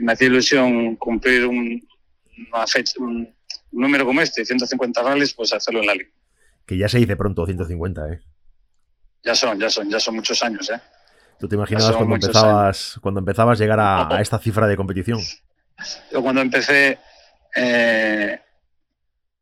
me 0.00 0.12
hacía 0.12 0.28
ilusión 0.28 0.94
cumplir 0.94 1.46
un, 1.46 1.84
una 2.52 2.64
fecha, 2.68 2.92
un, 2.98 3.34
número 3.72 4.06
como 4.06 4.20
este, 4.20 4.44
150 4.44 5.02
rallies, 5.02 5.34
pues 5.34 5.52
hacerlo 5.52 5.80
en 5.80 5.86
la 5.86 5.94
link. 5.94 6.08
Que 6.68 6.76
ya 6.76 6.86
se 6.86 6.98
dice 6.98 7.16
pronto 7.16 7.46
150, 7.46 8.12
¿eh? 8.12 8.20
Ya 9.24 9.34
son, 9.34 9.58
ya 9.58 9.70
son, 9.70 9.88
ya 9.88 9.98
son 9.98 10.16
muchos 10.16 10.42
años, 10.42 10.68
¿eh? 10.68 10.78
¿Tú 11.40 11.48
te 11.48 11.54
imaginabas 11.54 11.96
cuando 11.96 12.14
empezabas, 12.16 12.98
cuando 13.00 13.20
empezabas 13.20 13.58
a 13.58 13.62
llegar 13.62 13.80
a, 13.80 14.20
esta 14.20 14.38
cifra 14.38 14.66
de 14.66 14.76
competición? 14.76 15.18
Yo 16.12 16.22
cuando 16.22 16.42
empecé, 16.42 16.98
eh, 17.56 18.38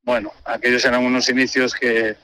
bueno, 0.05 0.33
aquellos 0.45 0.85
eran 0.85 1.05
unos 1.05 1.29
inicios 1.29 1.75
que 1.75 2.17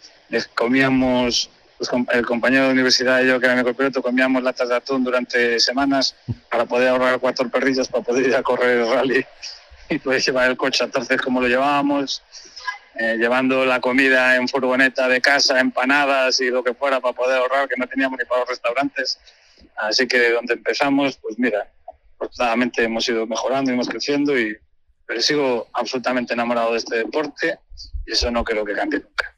comíamos, 0.54 1.50
pues, 1.78 1.90
el 2.12 2.24
compañero 2.24 2.66
de 2.66 2.72
universidad 2.72 3.22
y 3.22 3.26
yo, 3.26 3.40
que 3.40 3.46
era 3.46 3.56
mi 3.56 3.64
copiloto, 3.64 4.02
comíamos 4.02 4.40
latas 4.40 4.68
de 4.68 4.76
atún 4.76 5.02
durante 5.02 5.58
semanas 5.58 6.14
para 6.48 6.64
poder 6.64 6.90
ahorrar 6.90 7.18
cuatro 7.18 7.48
perrillos 7.48 7.88
para 7.88 8.04
poder 8.04 8.28
ir 8.28 8.36
a 8.36 8.42
correr 8.44 8.78
el 8.78 8.88
rally 8.88 9.26
y 9.88 9.98
poder 9.98 10.22
llevar 10.22 10.48
el 10.48 10.56
coche 10.56 10.84
entonces 10.84 11.20
como 11.20 11.40
lo 11.40 11.48
llevábamos 11.48 12.22
eh, 13.02 13.16
llevando 13.16 13.64
la 13.64 13.80
comida 13.80 14.36
en 14.36 14.46
furgoneta 14.46 15.08
de 15.08 15.20
casa, 15.20 15.58
empanadas 15.58 16.40
y 16.40 16.50
lo 16.50 16.62
que 16.62 16.72
fuera 16.72 17.00
para 17.00 17.14
poder 17.14 17.38
ahorrar, 17.38 17.68
que 17.68 17.74
no 17.76 17.88
teníamos 17.88 18.16
ni 18.16 18.24
para 18.24 18.42
los 18.42 18.50
restaurantes. 18.50 19.18
Así 19.76 20.06
que 20.06 20.20
de 20.20 20.32
donde 20.32 20.54
empezamos, 20.54 21.16
pues 21.16 21.36
mira, 21.36 21.68
afortunadamente 22.14 22.84
hemos 22.84 23.08
ido 23.08 23.26
mejorando, 23.26 23.72
hemos 23.72 23.88
creciendo 23.88 24.38
y 24.38 24.56
pero 25.04 25.20
sigo 25.20 25.66
absolutamente 25.72 26.32
enamorado 26.32 26.72
de 26.72 26.78
este 26.78 26.96
deporte 26.98 27.58
y 28.06 28.12
eso 28.12 28.30
no 28.30 28.44
creo 28.44 28.64
que 28.64 28.74
cambie 28.74 29.00
nunca. 29.00 29.31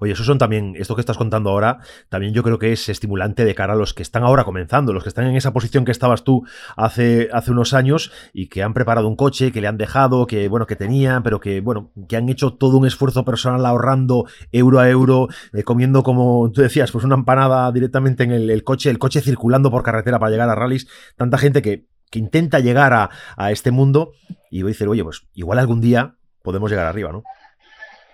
Oye, 0.00 0.12
eso 0.12 0.24
son 0.24 0.38
también, 0.38 0.74
esto 0.76 0.94
que 0.94 1.00
estás 1.00 1.16
contando 1.16 1.50
ahora, 1.50 1.78
también 2.08 2.32
yo 2.32 2.42
creo 2.42 2.58
que 2.58 2.72
es 2.72 2.88
estimulante 2.88 3.44
de 3.44 3.54
cara 3.54 3.72
a 3.72 3.76
los 3.76 3.94
que 3.94 4.02
están 4.02 4.22
ahora 4.22 4.44
comenzando, 4.44 4.92
los 4.92 5.02
que 5.02 5.08
están 5.08 5.26
en 5.26 5.36
esa 5.36 5.52
posición 5.52 5.84
que 5.84 5.92
estabas 5.92 6.24
tú 6.24 6.44
hace, 6.76 7.28
hace 7.32 7.50
unos 7.50 7.74
años 7.74 8.12
y 8.32 8.48
que 8.48 8.62
han 8.62 8.74
preparado 8.74 9.08
un 9.08 9.16
coche, 9.16 9.50
que 9.50 9.60
le 9.60 9.66
han 9.66 9.76
dejado, 9.76 10.26
que 10.26 10.48
bueno, 10.48 10.66
que 10.66 10.76
tenían, 10.76 11.22
pero 11.22 11.40
que 11.40 11.60
bueno, 11.60 11.90
que 12.08 12.16
han 12.16 12.28
hecho 12.28 12.54
todo 12.54 12.78
un 12.78 12.86
esfuerzo 12.86 13.24
personal 13.24 13.64
ahorrando 13.66 14.26
euro 14.52 14.78
a 14.78 14.88
euro, 14.88 15.28
eh, 15.52 15.62
comiendo 15.64 16.02
como 16.02 16.50
tú 16.52 16.62
decías, 16.62 16.92
pues 16.92 17.04
una 17.04 17.16
empanada 17.16 17.70
directamente 17.72 18.22
en 18.22 18.32
el, 18.32 18.64
coche, 18.64 18.90
el 18.90 18.98
coche 18.98 19.20
circulando 19.20 19.70
por 19.70 19.82
carretera 19.82 20.18
para 20.18 20.30
llegar 20.30 20.48
a 20.48 20.54
rallies, 20.54 20.86
tanta 21.16 21.38
gente 21.38 21.62
que, 21.62 21.86
que 22.10 22.18
intenta 22.18 22.60
llegar 22.60 22.92
a, 22.92 23.10
a 23.36 23.50
este 23.50 23.70
mundo 23.70 24.12
y 24.50 24.62
voy 24.62 24.70
a 24.70 24.72
decir, 24.74 24.88
oye, 24.88 25.02
pues 25.02 25.26
igual 25.34 25.58
algún 25.58 25.80
día 25.80 26.14
podemos 26.42 26.70
llegar 26.70 26.86
arriba, 26.86 27.12
¿no? 27.12 27.24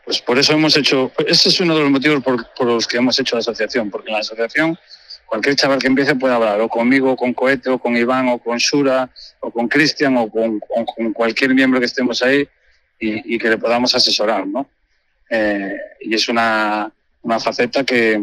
Pues 0.05 0.21
por 0.21 0.39
eso 0.39 0.53
hemos 0.53 0.77
hecho, 0.77 1.11
ese 1.27 1.49
es 1.49 1.61
uno 1.61 1.75
de 1.75 1.83
los 1.83 1.91
motivos 1.91 2.23
por, 2.23 2.67
los 2.67 2.87
que 2.87 2.99
hemos 2.99 3.19
hecho 3.19 3.37
la 3.37 3.41
asociación, 3.41 3.91
porque 3.91 4.09
en 4.09 4.15
la 4.15 4.21
asociación 4.21 4.79
cualquier 5.27 5.57
chaval 5.57 5.79
que 5.79 5.87
empiece 5.87 6.15
puede 6.15 6.35
hablar, 6.35 6.61
o 6.61 6.69
conmigo, 6.69 7.13
o 7.13 7.17
con 7.17 7.33
Cohete, 7.33 7.71
o 7.71 7.79
con 7.79 7.97
Iván, 7.97 8.29
o 8.29 8.39
con 8.39 8.61
Sura, 8.61 9.11
o 9.41 9.51
con 9.51 9.67
Cristian, 9.69 10.17
o 10.19 10.31
con, 10.31 10.61
cualquier 11.13 11.55
miembro 11.55 11.81
que 11.81 11.87
estemos 11.87 12.23
ahí 12.23 12.47
y, 13.01 13.39
que 13.39 13.49
le 13.49 13.59
podamos 13.59 13.95
asesorar, 13.95 14.47
¿no? 14.47 14.69
Eh, 15.31 15.77
y 16.01 16.15
es 16.15 16.29
una, 16.29 16.93
una 17.23 17.41
faceta 17.41 17.83
que, 17.83 18.23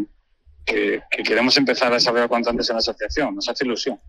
que, 0.65 1.01
queremos 1.23 1.57
empezar 1.57 1.91
a 1.91 1.95
desarrollar 1.95 2.29
cuanto 2.29 2.49
antes 2.49 2.69
en 2.69 2.75
la 2.75 2.79
asociación, 2.79 3.35
nos 3.35 3.49
hace 3.49 3.65
ilusión. 3.65 3.99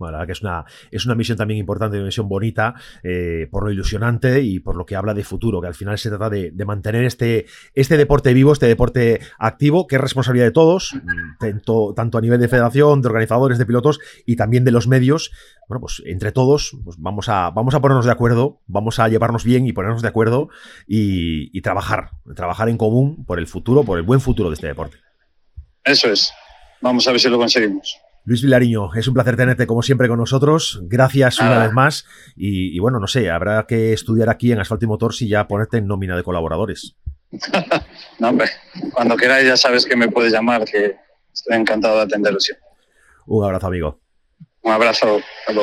Bueno, 0.00 0.12
la 0.12 0.18
verdad 0.20 0.28
que 0.28 0.32
es 0.32 0.40
una, 0.40 0.64
es 0.90 1.04
una 1.04 1.14
misión 1.14 1.36
también 1.36 1.60
importante, 1.60 1.98
una 1.98 2.06
misión 2.06 2.26
bonita, 2.26 2.74
eh, 3.02 3.46
por 3.50 3.64
lo 3.64 3.70
ilusionante 3.70 4.40
y 4.40 4.58
por 4.58 4.74
lo 4.74 4.86
que 4.86 4.96
habla 4.96 5.12
de 5.12 5.24
futuro, 5.24 5.60
que 5.60 5.66
al 5.66 5.74
final 5.74 5.98
se 5.98 6.08
trata 6.08 6.30
de, 6.30 6.52
mantener 6.64 7.04
este, 7.04 7.44
este 7.74 7.98
deporte 7.98 8.32
vivo, 8.32 8.54
este 8.54 8.64
deporte 8.64 9.20
activo, 9.38 9.86
que 9.86 9.96
es 9.96 10.00
responsabilidad 10.00 10.46
de 10.46 10.52
todos, 10.52 10.94
tanto, 11.38 11.92
tanto 11.94 12.16
a 12.16 12.22
nivel 12.22 12.40
de 12.40 12.48
federación, 12.48 13.02
de 13.02 13.08
organizadores, 13.08 13.58
de 13.58 13.66
pilotos 13.66 14.00
y 14.24 14.36
también 14.36 14.64
de 14.64 14.70
los 14.70 14.88
medios. 14.88 15.32
Bueno, 15.68 15.82
pues 15.82 16.02
entre 16.06 16.32
todos 16.32 16.74
pues 16.82 16.96
vamos, 16.98 17.28
a, 17.28 17.50
vamos 17.50 17.74
a 17.74 17.80
ponernos 17.80 18.06
de 18.06 18.12
acuerdo, 18.12 18.62
vamos 18.66 18.98
a 19.00 19.08
llevarnos 19.08 19.44
bien 19.44 19.66
y 19.66 19.74
ponernos 19.74 20.00
de 20.00 20.08
acuerdo 20.08 20.48
y, 20.86 21.56
y 21.56 21.60
trabajar, 21.60 22.12
trabajar 22.34 22.70
en 22.70 22.78
común 22.78 23.26
por 23.26 23.38
el 23.38 23.46
futuro, 23.46 23.84
por 23.84 23.98
el 23.98 24.04
buen 24.04 24.22
futuro 24.22 24.48
de 24.48 24.54
este 24.54 24.68
deporte. 24.68 24.96
Eso 25.84 26.10
es. 26.10 26.32
Vamos 26.80 27.06
a 27.06 27.10
ver 27.10 27.20
si 27.20 27.28
lo 27.28 27.36
conseguimos. 27.36 28.00
Luis 28.30 28.42
Vilariño, 28.42 28.94
es 28.94 29.08
un 29.08 29.14
placer 29.14 29.34
tenerte 29.34 29.66
como 29.66 29.82
siempre 29.82 30.06
con 30.06 30.16
nosotros. 30.16 30.78
Gracias 30.84 31.40
una 31.40 31.64
vez 31.64 31.72
más. 31.72 32.06
Y, 32.36 32.78
bueno, 32.78 33.00
no 33.00 33.08
sé, 33.08 33.28
habrá 33.28 33.66
que 33.66 33.92
estudiar 33.92 34.28
aquí 34.28 34.52
en 34.52 34.60
Asfalto 34.60 34.84
y 34.84 34.88
Motor 34.88 35.12
si 35.12 35.28
ya 35.28 35.48
ponerte 35.48 35.78
en 35.78 35.88
nómina 35.88 36.16
de 36.16 36.22
colaboradores. 36.22 36.94
no, 38.20 38.28
hombre, 38.28 38.48
cuando 38.94 39.16
queráis 39.16 39.48
ya 39.48 39.56
sabes 39.56 39.84
que 39.84 39.96
me 39.96 40.08
puedes 40.08 40.32
llamar, 40.32 40.64
que 40.64 40.94
estoy 41.34 41.56
encantado 41.56 41.96
de 41.96 42.02
atenderos. 42.02 42.52
Un 43.26 43.44
abrazo, 43.44 43.66
amigo. 43.66 43.98
Un 44.62 44.74
abrazo. 44.74 45.20
Hasta 45.48 45.62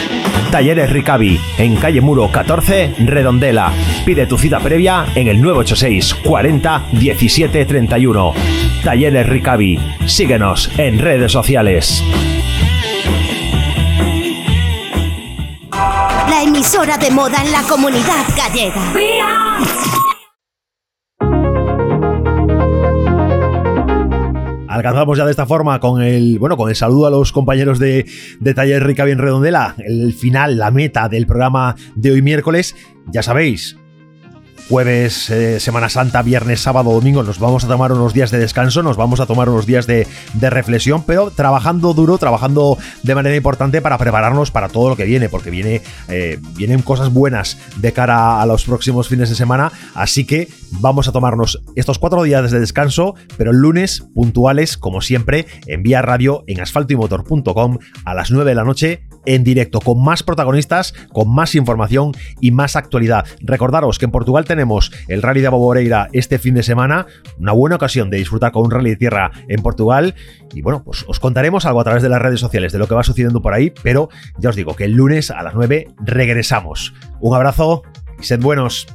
Talleres 0.51 0.89
Ricavi, 0.89 1.39
en 1.57 1.75
calle 1.75 2.01
Muro 2.01 2.29
14, 2.29 2.95
Redondela. 2.99 3.71
Pide 4.05 4.27
tu 4.27 4.37
cita 4.37 4.59
previa 4.59 5.05
en 5.15 5.27
el 5.27 5.41
986 5.41 6.15
40 6.15 6.83
17 6.91 7.65
31. 7.65 8.33
Talleres 8.83 9.27
Ricavi. 9.27 9.79
Síguenos 10.05 10.71
en 10.77 10.99
redes 10.99 11.31
sociales. 11.31 12.03
La 15.71 16.41
emisora 16.43 16.97
de 16.97 17.11
moda 17.11 17.41
en 17.43 17.51
la 17.51 17.63
comunidad 17.63 18.25
gallega. 18.35 20.10
Alcanzamos 24.71 25.17
ya 25.17 25.25
de 25.25 25.31
esta 25.31 25.45
forma 25.45 25.79
con 25.79 26.01
el, 26.01 26.39
bueno, 26.39 26.57
con 26.57 26.69
el 26.69 26.75
saludo 26.75 27.07
a 27.07 27.09
los 27.09 27.31
compañeros 27.31 27.79
de, 27.79 28.05
de 28.39 28.53
Taller 28.53 28.83
Rica 28.85 29.05
Bien 29.05 29.17
Redondela, 29.17 29.75
el 29.77 30.13
final, 30.13 30.57
la 30.57 30.71
meta 30.71 31.09
del 31.09 31.27
programa 31.27 31.75
de 31.95 32.11
hoy 32.11 32.21
miércoles. 32.21 32.75
Ya 33.07 33.23
sabéis, 33.23 33.77
jueves, 34.69 35.29
eh, 35.29 35.59
Semana 35.59 35.89
Santa, 35.89 36.21
viernes, 36.21 36.61
sábado, 36.61 36.91
domingo, 36.91 37.23
nos 37.23 37.39
vamos 37.39 37.63
a 37.63 37.67
tomar 37.67 37.91
unos 37.91 38.13
días 38.13 38.31
de 38.31 38.39
descanso, 38.39 38.83
nos 38.83 38.97
vamos 38.97 39.19
a 39.19 39.25
tomar 39.25 39.49
unos 39.49 39.65
días 39.65 39.87
de, 39.87 40.07
reflexión, 40.39 41.03
pero 41.03 41.31
trabajando 41.31 41.93
duro, 41.93 42.17
trabajando 42.17 42.77
de 43.03 43.15
manera 43.15 43.35
importante 43.35 43.81
para 43.81 43.97
prepararnos 43.97 44.51
para 44.51 44.69
todo 44.69 44.89
lo 44.89 44.95
que 44.95 45.05
viene, 45.05 45.29
porque 45.29 45.49
viene, 45.49 45.81
eh, 46.07 46.39
vienen 46.55 46.81
cosas 46.81 47.11
buenas 47.13 47.57
de 47.77 47.93
cara 47.93 48.41
a 48.41 48.45
los 48.45 48.65
próximos 48.65 49.07
fines 49.07 49.29
de 49.29 49.35
semana, 49.35 49.71
así 49.93 50.25
que 50.25 50.47
vamos 50.79 51.07
a 51.07 51.11
tomarnos 51.11 51.61
estos 51.75 51.99
cuatro 51.99 52.23
días 52.23 52.51
de 52.51 52.59
descanso, 52.59 53.15
pero 53.37 53.51
el 53.51 53.57
lunes 53.57 54.05
puntuales, 54.13 54.77
como 54.77 55.01
siempre, 55.01 55.45
en 55.67 55.83
vía 55.83 56.01
radio 56.01 56.43
en 56.47 56.61
asfaltoymotor.com 56.61 57.77
a 58.05 58.13
las 58.13 58.31
9 58.31 58.49
de 58.49 58.55
la 58.55 58.63
noche 58.63 59.03
en 59.25 59.43
directo, 59.43 59.79
con 59.79 60.03
más 60.03 60.23
protagonistas, 60.23 60.93
con 61.11 61.33
más 61.33 61.55
información 61.55 62.11
y 62.39 62.51
más 62.51 62.75
actualidad. 62.75 63.25
Recordaros 63.41 63.99
que 63.99 64.05
en 64.05 64.11
Portugal 64.11 64.45
tenemos 64.45 64.91
el 65.07 65.21
Rally 65.21 65.41
de 65.41 65.47
Aboboreira 65.47 66.09
este 66.13 66.39
fin 66.39 66.55
de 66.55 66.63
semana, 66.63 67.05
una 67.39 67.51
buena 67.51 67.75
ocasión 67.75 68.09
de 68.09 68.17
disfrutar 68.17 68.51
con 68.51 68.63
un 68.63 68.71
rally 68.71 68.91
de 68.91 68.95
tierra 68.95 69.31
en 69.47 69.61
Portugal. 69.61 70.15
Y 70.53 70.61
bueno, 70.61 70.83
pues 70.83 71.05
os 71.07 71.19
contaremos 71.19 71.65
algo 71.65 71.81
a 71.81 71.83
través 71.83 72.03
de 72.03 72.09
las 72.09 72.21
redes 72.21 72.39
sociales 72.39 72.71
de 72.71 72.79
lo 72.79 72.87
que 72.87 72.95
va 72.95 73.03
sucediendo 73.03 73.41
por 73.41 73.53
ahí, 73.53 73.73
pero 73.83 74.09
ya 74.37 74.49
os 74.49 74.55
digo 74.55 74.75
que 74.75 74.85
el 74.85 74.93
lunes 74.93 75.31
a 75.31 75.43
las 75.43 75.53
9 75.53 75.87
regresamos. 76.03 76.93
Un 77.19 77.35
abrazo 77.35 77.83
y 78.19 78.23
sed 78.23 78.39
buenos. 78.39 78.87